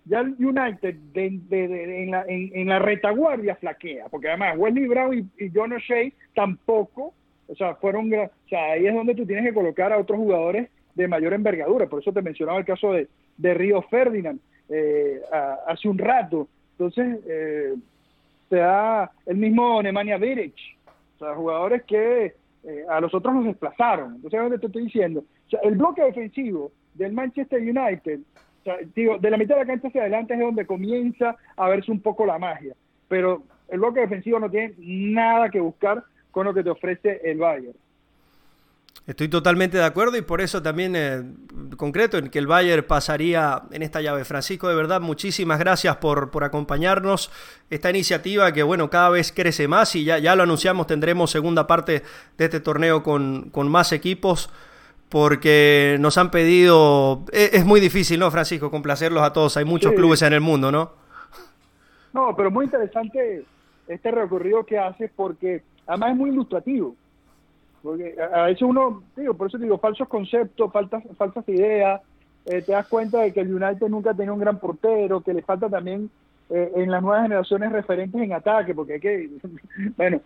ya 0.05 0.19
el 0.19 0.35
United 0.39 0.95
en, 1.15 2.11
la, 2.11 2.25
en, 2.27 2.67
la, 2.67 2.79
retaguardia 2.79 3.55
flaquea, 3.55 4.05
porque 4.09 4.29
además 4.29 4.55
Wesley 4.57 4.87
Brown 4.87 5.31
y, 5.37 5.49
John 5.53 5.73
O'Shea 5.73 6.11
tampoco, 6.35 7.13
o 7.47 7.55
sea, 7.55 7.75
fueron, 7.75 8.13
o 8.13 8.29
sea, 8.47 8.73
ahí 8.73 8.85
es 8.85 8.93
donde 8.93 9.15
tú 9.15 9.25
tienes 9.25 9.45
que 9.45 9.53
colocar 9.53 9.91
a 9.91 9.97
otros 9.97 10.19
jugadores 10.19 10.69
de 10.93 11.07
mayor 11.07 11.33
envergadura, 11.33 11.87
por 11.87 12.01
eso 12.01 12.13
te 12.13 12.21
mencionaba 12.21 12.59
el 12.59 12.65
caso 12.65 12.93
de, 12.93 13.07
de 13.37 13.53
Río 13.53 13.81
Ferdinand 13.83 14.39
eh, 14.69 15.21
hace 15.67 15.87
un 15.87 15.97
rato, 15.97 16.47
entonces 16.71 17.19
eh, 17.27 17.75
te 18.49 18.57
da 18.57 19.11
el 19.25 19.37
mismo 19.37 19.81
Nemanja 19.81 20.17
Vidic, 20.17 20.55
o 21.15 21.19
sea, 21.19 21.35
jugadores 21.35 21.83
que 21.83 22.33
eh, 22.63 22.85
a 22.89 22.99
los 22.99 23.13
otros 23.13 23.33
nos 23.35 23.45
desplazaron, 23.45 24.15
entonces 24.15 24.33
es 24.33 24.43
donde 24.43 24.59
te 24.59 24.67
estoy 24.67 24.83
diciendo, 24.85 25.23
o 25.53 25.67
el 25.67 25.75
bloque 25.75 26.01
defensivo 26.03 26.71
del 26.95 27.13
Manchester 27.13 27.61
United 27.61 28.19
digo, 28.95 29.17
de 29.17 29.29
la 29.29 29.37
mitad 29.37 29.55
de 29.55 29.61
la 29.61 29.67
cancha 29.67 29.87
hacia 29.87 30.01
adelante 30.01 30.33
es 30.33 30.39
donde 30.39 30.65
comienza 30.65 31.35
a 31.55 31.69
verse 31.69 31.91
un 31.91 32.01
poco 32.01 32.25
la 32.25 32.39
magia. 32.39 32.75
Pero 33.07 33.43
el 33.69 33.79
bloque 33.79 34.01
defensivo 34.01 34.39
no 34.39 34.49
tiene 34.49 34.73
nada 34.77 35.49
que 35.49 35.59
buscar 35.59 36.03
con 36.31 36.45
lo 36.45 36.53
que 36.53 36.63
te 36.63 36.69
ofrece 36.69 37.21
el 37.23 37.37
Bayern. 37.37 37.75
Estoy 39.07 39.27
totalmente 39.27 39.77
de 39.77 39.83
acuerdo 39.83 40.17
y 40.17 40.23
por 40.23 40.41
eso 40.41 40.63
también 40.63 40.95
eh, 40.95 41.23
concreto 41.77 42.17
en 42.17 42.29
que 42.29 42.39
el 42.39 42.47
Bayern 42.47 42.83
pasaría 42.87 43.61
en 43.71 43.83
esta 43.83 44.01
llave. 44.01 44.25
Francisco, 44.25 44.67
de 44.67 44.73
verdad, 44.73 44.99
muchísimas 44.99 45.59
gracias 45.59 45.97
por, 45.97 46.31
por 46.31 46.43
acompañarnos. 46.43 47.31
Esta 47.69 47.91
iniciativa 47.91 48.51
que, 48.51 48.63
bueno, 48.63 48.89
cada 48.89 49.09
vez 49.09 49.31
crece 49.31 49.67
más 49.67 49.95
y 49.95 50.05
ya, 50.05 50.17
ya 50.17 50.35
lo 50.35 50.41
anunciamos, 50.41 50.87
tendremos 50.87 51.29
segunda 51.29 51.67
parte 51.67 52.01
de 52.35 52.45
este 52.45 52.59
torneo 52.59 53.03
con, 53.03 53.51
con 53.51 53.67
más 53.67 53.91
equipos 53.91 54.49
porque 55.09 55.97
nos 55.99 56.17
han 56.17 56.31
pedido, 56.31 57.25
e, 57.31 57.51
es, 57.53 57.63
muy 57.63 57.79
difícil, 57.79 58.19
¿no, 58.19 58.31
Francisco? 58.31 58.71
Complacerlos 58.71 59.21
a 59.21 59.31
todos, 59.31 59.55
hay 59.55 59.65
muchos 59.65 59.93
clubes 59.93 60.23
en 60.23 60.33
el 60.33 60.41
mundo, 60.41 60.71
¿no? 60.71 60.93
No, 62.11 62.35
pero 62.35 62.49
muy 62.49 62.65
interesante 62.65 63.45
este 63.87 64.09
recorrido 64.09 64.65
que 64.65 64.79
haces 64.79 65.11
porque 65.15 65.61
además 65.85 66.11
es 66.11 66.17
muy 66.17 66.31
ilustrativo. 66.31 66.95
Porque 67.85 68.15
a 68.19 68.45
veces 68.47 68.63
uno, 68.63 69.03
digo, 69.15 69.35
por 69.35 69.47
eso 69.47 69.59
digo, 69.59 69.77
falsos 69.77 70.07
conceptos, 70.07 70.73
faltas, 70.73 71.03
falsas 71.15 71.47
ideas, 71.47 72.01
eh, 72.45 72.63
te 72.63 72.71
das 72.71 72.87
cuenta 72.87 73.21
de 73.21 73.31
que 73.31 73.41
el 73.41 73.53
United 73.53 73.87
nunca 73.89 74.15
tenía 74.15 74.33
un 74.33 74.39
gran 74.39 74.59
portero, 74.59 75.21
que 75.21 75.35
le 75.35 75.43
falta 75.43 75.69
también 75.69 76.09
eh, 76.49 76.71
en 76.75 76.89
las 76.89 77.03
nuevas 77.03 77.21
generaciones 77.21 77.71
referentes 77.71 78.19
en 78.19 78.33
ataque, 78.33 78.73
porque 78.73 78.93
hay 78.93 78.99
que, 78.99 79.29
bueno, 79.97 80.19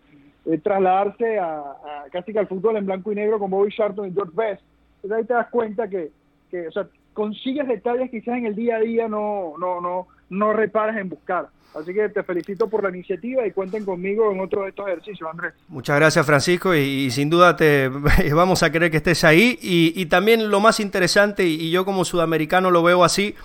eh, 0.45 0.57
trasladarse 0.57 1.37
a, 1.37 1.75
casi 2.11 2.31
que 2.31 2.39
al 2.39 2.47
fútbol 2.47 2.77
en 2.77 2.85
blanco 2.85 3.11
y 3.11 3.15
negro 3.15 3.37
con 3.37 3.51
Bobby 3.51 3.71
Charlton 3.71 4.07
y 4.07 4.13
George 4.13 4.33
Best. 4.33 4.61
Entonces 4.95 5.17
ahí 5.17 5.25
te 5.25 5.33
das 5.33 5.49
cuenta 5.49 5.89
que, 5.89 6.11
que, 6.49 6.69
o 6.69 6.71
sea, 6.71 6.87
consigues 7.13 7.67
detalles 7.67 8.09
quizás 8.09 8.37
en 8.37 8.45
el 8.45 8.55
día 8.55 8.77
a 8.77 8.79
día 8.79 9.09
no, 9.09 9.53
no, 9.59 9.81
no, 9.81 10.07
no 10.29 10.53
reparas 10.53 10.97
en 10.97 11.09
buscar. 11.09 11.49
Así 11.75 11.93
que 11.93 12.09
te 12.09 12.23
felicito 12.23 12.67
por 12.67 12.83
la 12.83 12.89
iniciativa 12.89 13.45
y 13.45 13.51
cuenten 13.51 13.85
conmigo 13.85 14.31
en 14.31 14.39
otro 14.39 14.63
de 14.63 14.69
estos 14.69 14.87
ejercicios, 14.87 15.29
Andrés. 15.31 15.53
Muchas 15.67 15.95
gracias, 15.97 16.25
Francisco, 16.25 16.73
y, 16.73 17.11
sin 17.11 17.29
duda 17.29 17.55
te 17.55 17.89
vamos 18.33 18.63
a 18.63 18.71
querer 18.71 18.89
que 18.89 18.97
estés 18.97 19.23
ahí. 19.23 19.59
Y, 19.61 20.05
también 20.07 20.49
lo 20.49 20.59
más 20.59 20.79
interesante, 20.79 21.45
y 21.45 21.69
yo 21.69 21.85
como 21.85 22.05
sudamericano 22.05 22.71
lo 22.71 22.81
veo 22.81 23.03
así, 23.03 23.35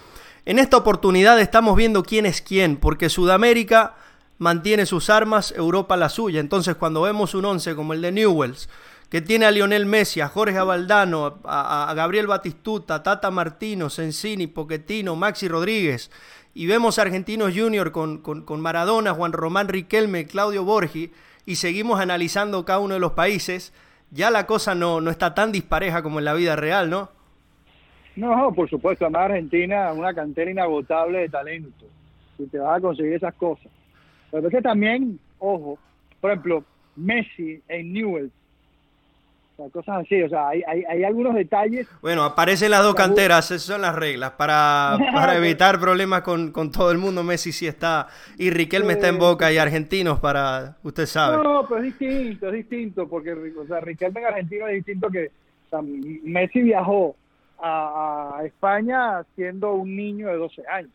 en 0.47 0.59
esta 0.59 0.79
oportunidad 0.79 1.39
estamos 1.41 1.77
viendo 1.77 2.03
quién 2.03 2.25
es 2.25 2.41
quién, 2.41 2.77
porque 2.77 3.11
Sudamérica 3.11 3.95
mantiene 4.39 4.87
sus 4.87 5.11
armas, 5.11 5.53
Europa 5.57 5.97
la 5.97 6.09
suya. 6.09 6.41
Entonces, 6.41 6.77
cuando 6.77 7.03
vemos 7.03 7.35
un 7.35 7.45
once 7.45 7.75
como 7.75 7.93
el 7.93 8.01
de 8.01 8.13
Newells, 8.13 8.71
que 9.11 9.21
tiene 9.21 9.45
a 9.47 9.51
Lionel 9.51 9.87
Messi, 9.87 10.21
a 10.21 10.29
Jorge 10.29 10.57
Abaldano, 10.57 11.41
a, 11.45 11.91
a 11.91 11.95
Gabriel 11.95 12.27
Batistuta, 12.27 13.03
Tata 13.03 13.31
Martino, 13.31 13.91
Sensini, 13.91 14.47
Poquetino, 14.47 15.15
Maxi 15.15 15.47
Rodríguez, 15.47 16.11
y 16.55 16.67
vemos 16.67 16.99
Argentinos 16.99 17.53
Junior 17.55 17.91
con, 17.91 18.19
con, 18.19 18.61
Maradona, 18.61 19.13
Juan 19.13 19.33
Román 19.33 19.69
Riquelme, 19.69 20.27
Claudio 20.27 20.65
Borgi, 20.65 21.11
y 21.45 21.57
seguimos 21.57 22.01
analizando 22.01 22.65
cada 22.65 22.79
uno 22.79 22.95
de 22.95 23.01
los 23.01 23.13
países, 23.13 23.75
ya 24.11 24.31
la 24.31 24.47
cosa 24.47 24.75
no, 24.75 25.01
no 25.01 25.11
está 25.11 25.35
tan 25.35 25.51
dispareja 25.51 26.03
como 26.03 26.21
en 26.21 26.25
la 26.25 26.35
vida 26.35 26.55
real, 26.55 26.89
¿no? 26.89 27.11
No, 28.17 28.53
por 28.55 28.71
supuesto, 28.71 29.05
además 29.05 29.31
Argentina 29.31 29.91
es 29.91 29.99
una 29.99 30.15
cantera 30.15 30.51
inagotable 30.51 31.19
de 31.19 31.29
talento, 31.29 31.87
y 32.39 32.47
te 32.47 32.59
vas 32.59 32.79
a 32.79 32.81
conseguir 32.81 33.15
esas 33.15 33.35
cosas. 33.35 33.67
Pero 34.31 34.47
es 34.47 34.55
que 34.55 34.63
también, 34.63 35.19
ojo, 35.41 35.79
por 36.21 36.31
ejemplo, 36.31 36.65
Messi 36.95 37.61
en 37.69 37.93
Newell's 37.93 38.33
cosas 39.73 40.05
así, 40.05 40.23
o 40.23 40.29
sea, 40.29 40.49
hay, 40.49 40.63
hay, 40.63 41.05
algunos 41.05 41.35
detalles. 41.35 41.89
Bueno, 42.03 42.25
aparecen 42.25 42.71
las 42.71 42.83
dos 42.83 42.95
canteras, 42.95 43.51
esas 43.51 43.63
son 43.63 43.83
las 43.83 43.95
reglas, 43.95 44.33
para, 44.33 44.99
para 45.13 45.37
evitar 45.39 45.79
problemas 45.79 46.23
con, 46.23 46.53
todo 46.73 46.91
el 46.91 46.99
mundo, 46.99 47.23
Messi 47.23 47.53
sí 47.53 47.67
está, 47.67 48.09
y 48.39 48.51
Riquelme 48.51 48.95
está 48.95 49.09
en 49.09 49.19
Boca 49.19 49.53
y 49.53 49.59
Argentinos 49.59 50.21
para, 50.21 50.77
usted 50.83 51.07
sabe. 51.07 51.43
No, 51.43 51.67
pero 51.69 51.81
es 51.83 51.85
distinto, 51.85 52.49
es 52.49 52.53
distinto, 52.55 53.09
porque 53.09 53.33
o 53.33 53.67
sea, 53.67 53.81
Riquelme 53.81 54.21
en 54.21 54.27
Argentino 54.27 54.69
es 54.69 54.75
distinto 54.75 55.09
que 55.09 55.31
Messi 56.25 56.63
viajó 56.63 57.17
a, 57.61 58.39
a 58.39 58.45
España 58.45 59.25
siendo 59.35 59.75
un 59.75 59.97
niño 59.97 60.29
de 60.29 60.37
12 60.37 60.63
años. 60.69 60.91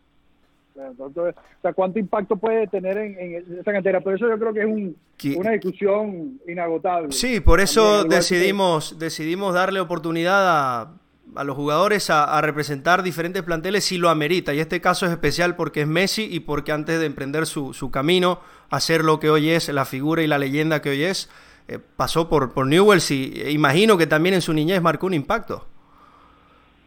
Entonces, 0.88 1.34
o 1.36 1.62
sea, 1.62 1.72
¿cuánto 1.72 1.98
impacto 1.98 2.36
puede 2.36 2.66
tener 2.66 2.96
en, 2.98 3.44
esa 3.60 3.72
cantera? 3.72 4.00
Por 4.00 4.14
eso 4.14 4.28
yo 4.28 4.38
creo 4.38 4.52
que 4.52 4.60
es 4.60 5.36
una 5.36 5.50
discusión 5.50 6.40
inagotable. 6.46 7.12
Sí, 7.12 7.40
por 7.40 7.60
eso 7.60 8.04
decidimos, 8.04 8.98
decidimos 8.98 9.54
darle 9.54 9.80
oportunidad 9.80 10.48
a, 10.48 10.92
a 11.36 11.44
los 11.44 11.56
jugadores 11.56 12.10
a, 12.10 12.40
representar 12.40 13.02
diferentes 13.02 13.42
planteles 13.42 13.84
si 13.84 13.98
lo 13.98 14.08
amerita. 14.08 14.54
Y 14.54 14.60
este 14.60 14.80
caso 14.80 15.06
es 15.06 15.12
especial 15.12 15.56
porque 15.56 15.82
es 15.82 15.86
Messi 15.86 16.28
y 16.30 16.40
porque 16.40 16.72
antes 16.72 16.98
de 16.98 17.06
emprender 17.06 17.46
su, 17.46 17.74
su 17.74 17.90
camino, 17.90 18.40
hacer 18.70 19.04
lo 19.04 19.20
que 19.20 19.30
hoy 19.30 19.50
es, 19.50 19.68
la 19.68 19.84
figura 19.84 20.22
y 20.22 20.26
la 20.26 20.38
leyenda 20.38 20.82
que 20.82 20.90
hoy 20.90 21.02
es, 21.02 21.30
eh, 21.68 21.78
pasó 21.96 22.28
por, 22.28 22.52
por 22.52 22.66
Newells 22.66 23.10
y 23.10 23.32
e 23.40 23.50
imagino 23.52 23.96
que 23.96 24.06
también 24.06 24.34
en 24.34 24.42
su 24.42 24.52
niñez 24.52 24.82
marcó 24.82 25.06
un 25.06 25.14
impacto. 25.14 25.66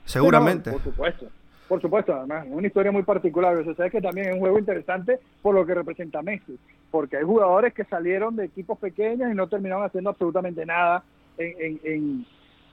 Seguramente. 0.06 0.71
por 0.71 0.84
supuesto. 0.84 1.27
Por 1.67 1.82
supuesto, 1.82 2.13
además, 2.13 2.45
una 2.49 2.67
historia 2.67 2.91
muy 2.91 3.04
particular. 3.04 3.56
O 3.58 3.76
sea, 3.76 3.89
que 3.89 4.02
también 4.02 4.30
es 4.30 4.34
un 4.34 4.41
juego 4.41 4.60
interesante 4.60 5.19
por 5.41 5.56
lo 5.56 5.65
que 5.65 5.73
representa 5.73 6.21
Messi, 6.21 6.58
porque 6.91 7.17
hay 7.17 7.23
jugadores 7.23 7.73
que 7.73 7.86
salieron 7.86 8.36
de 8.36 8.45
equipos 8.45 8.78
pequeños 8.78 9.32
y 9.32 9.36
no 9.36 9.47
terminaron 9.47 9.86
haciendo 9.86 10.10
absolutamente 10.10 10.65
nada 10.65 11.04
en, 11.38 11.80
en, 11.84 12.26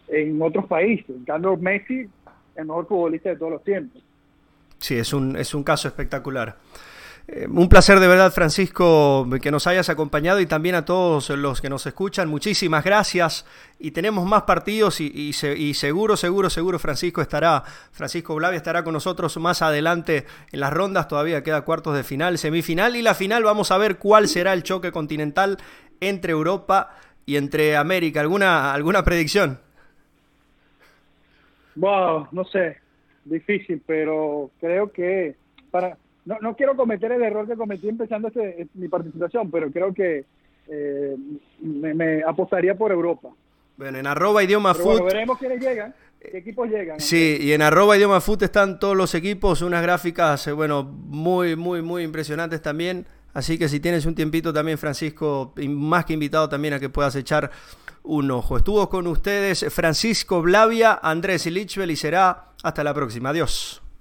en, 0.09 0.43
otros 0.43 0.67
países. 0.67 1.09
En 1.11 1.25
cambio, 1.25 1.57
Messi, 1.57 2.09
el 2.57 2.67
mejor 2.67 2.87
futbolista 2.87 3.31
de 3.31 3.37
todos 3.37 3.53
los 3.53 3.65
tiempos. 3.65 4.03
Sí, 4.79 4.97
es 4.99 5.13
un, 5.13 5.37
es 5.37 5.55
un 5.55 5.63
caso 5.63 5.89
espectacular. 5.89 6.57
Eh, 7.29 7.47
un 7.49 7.69
placer 7.69 8.01
de 8.01 8.09
verdad, 8.09 8.33
Francisco, 8.33 9.29
que 9.41 9.51
nos 9.51 9.67
hayas 9.67 9.89
acompañado 9.89 10.41
y 10.41 10.47
también 10.47 10.75
a 10.75 10.85
todos 10.85 11.31
los 11.31 11.61
que 11.61 11.69
nos 11.69 11.87
escuchan. 11.87 12.29
Muchísimas 12.29 12.85
gracias. 12.85 13.47
Y 13.79 13.93
tenemos 13.93 14.27
más 14.27 14.43
partidos 14.43 15.01
y, 15.01 15.33
seguro, 15.33 16.17
seguro, 16.17 16.51
seguro 16.51 16.79
Francisco 16.79 17.23
estará, 17.23 17.63
Francisco 17.93 18.35
Blavia 18.35 18.57
estará 18.57 18.85
con 18.85 18.93
nosotros 18.93 19.37
más 19.39 19.63
adelante 19.63 20.27
en 20.53 20.61
las 20.61 20.73
rondas. 20.73 21.09
Todavía 21.09 21.43
queda 21.43 21.63
cuartos 21.63 21.95
de 21.97 22.05
final, 22.05 22.39
semifinal 22.39 22.97
y 22.97 23.03
la 23.03 23.15
final. 23.15 23.45
Vamos 23.45 23.71
a 23.71 23.79
ver 23.79 23.99
cuál 23.99 24.29
será 24.29 24.53
el 24.53 24.63
choque 24.63 24.93
continental 24.93 25.59
entre 26.01 26.33
Europa 26.33 26.97
y 27.27 27.37
entre 27.37 27.77
América. 27.77 28.21
¿Alguna, 28.21 28.73
alguna 28.73 29.05
predicción? 29.05 29.61
Wow, 31.77 32.29
no 32.33 32.45
sé, 32.45 32.79
difícil, 33.25 33.81
pero 33.87 34.51
creo 34.61 34.93
que 34.93 35.37
para 35.71 35.97
no, 36.25 36.39
no 36.41 36.55
quiero 36.55 36.77
cometer 36.77 37.13
el 37.13 37.23
error 37.23 37.47
que 37.47 37.57
cometí 37.57 37.89
empezando 37.89 38.29
este, 38.29 38.69
mi 38.75 38.89
participación, 38.89 39.51
pero 39.51 39.71
creo 39.71 39.93
que 39.95 40.25
eh, 40.69 41.17
me, 41.61 42.23
apostaría 42.23 42.75
por 42.75 42.93
Europa. 42.93 43.29
Bueno, 43.77 43.99
en 43.99 44.07
arroba 44.07 44.43
idioma 44.43 44.75
food. 44.75 45.05
veremos 45.05 45.39
quiénes 45.39 45.61
llegan. 45.61 45.95
¿Qué 46.21 46.39
equipos 46.39 46.69
llegan? 46.69 47.01
Sí, 47.01 47.39
y 47.41 47.53
en 47.53 47.63
arroba 47.63 47.97
idioma 47.97 48.21
food 48.21 48.43
están 48.43 48.79
todos 48.79 48.97
los 48.97 49.15
equipos, 49.15 49.63
unas 49.63 49.83
gráficas, 49.83 50.47
eh, 50.47 50.53
bueno, 50.53 50.85
muy, 50.85 51.57
muy, 51.57 51.81
muy 51.81 52.03
impresionantes 52.03 52.61
también. 52.61 53.07
Así 53.33 53.59
que 53.59 53.69
si 53.69 53.81
tienes 53.81 54.07
un 54.07 54.15
tiempito 54.15 54.53
también, 54.53 54.77
Francisco, 54.77 55.55
más 55.69 56.05
que 56.05 56.13
invitado 56.13 56.49
también 56.49 56.75
a 56.75 56.81
que 56.81 56.89
puedas 56.89 57.15
echar 57.17 57.51
un 58.03 58.31
ojo. 58.31 58.57
Estuvo 58.57 58.89
con 58.89 59.07
ustedes 59.07 59.67
Francisco 59.73 60.43
Blavia, 60.43 60.99
Andrés 61.03 61.47
Lichbel 61.47 61.91
y 61.91 61.97
será 61.97 62.47
hasta 62.63 62.85
la 62.85 62.93
próxima. 62.93 63.31
Adiós. 63.31 63.83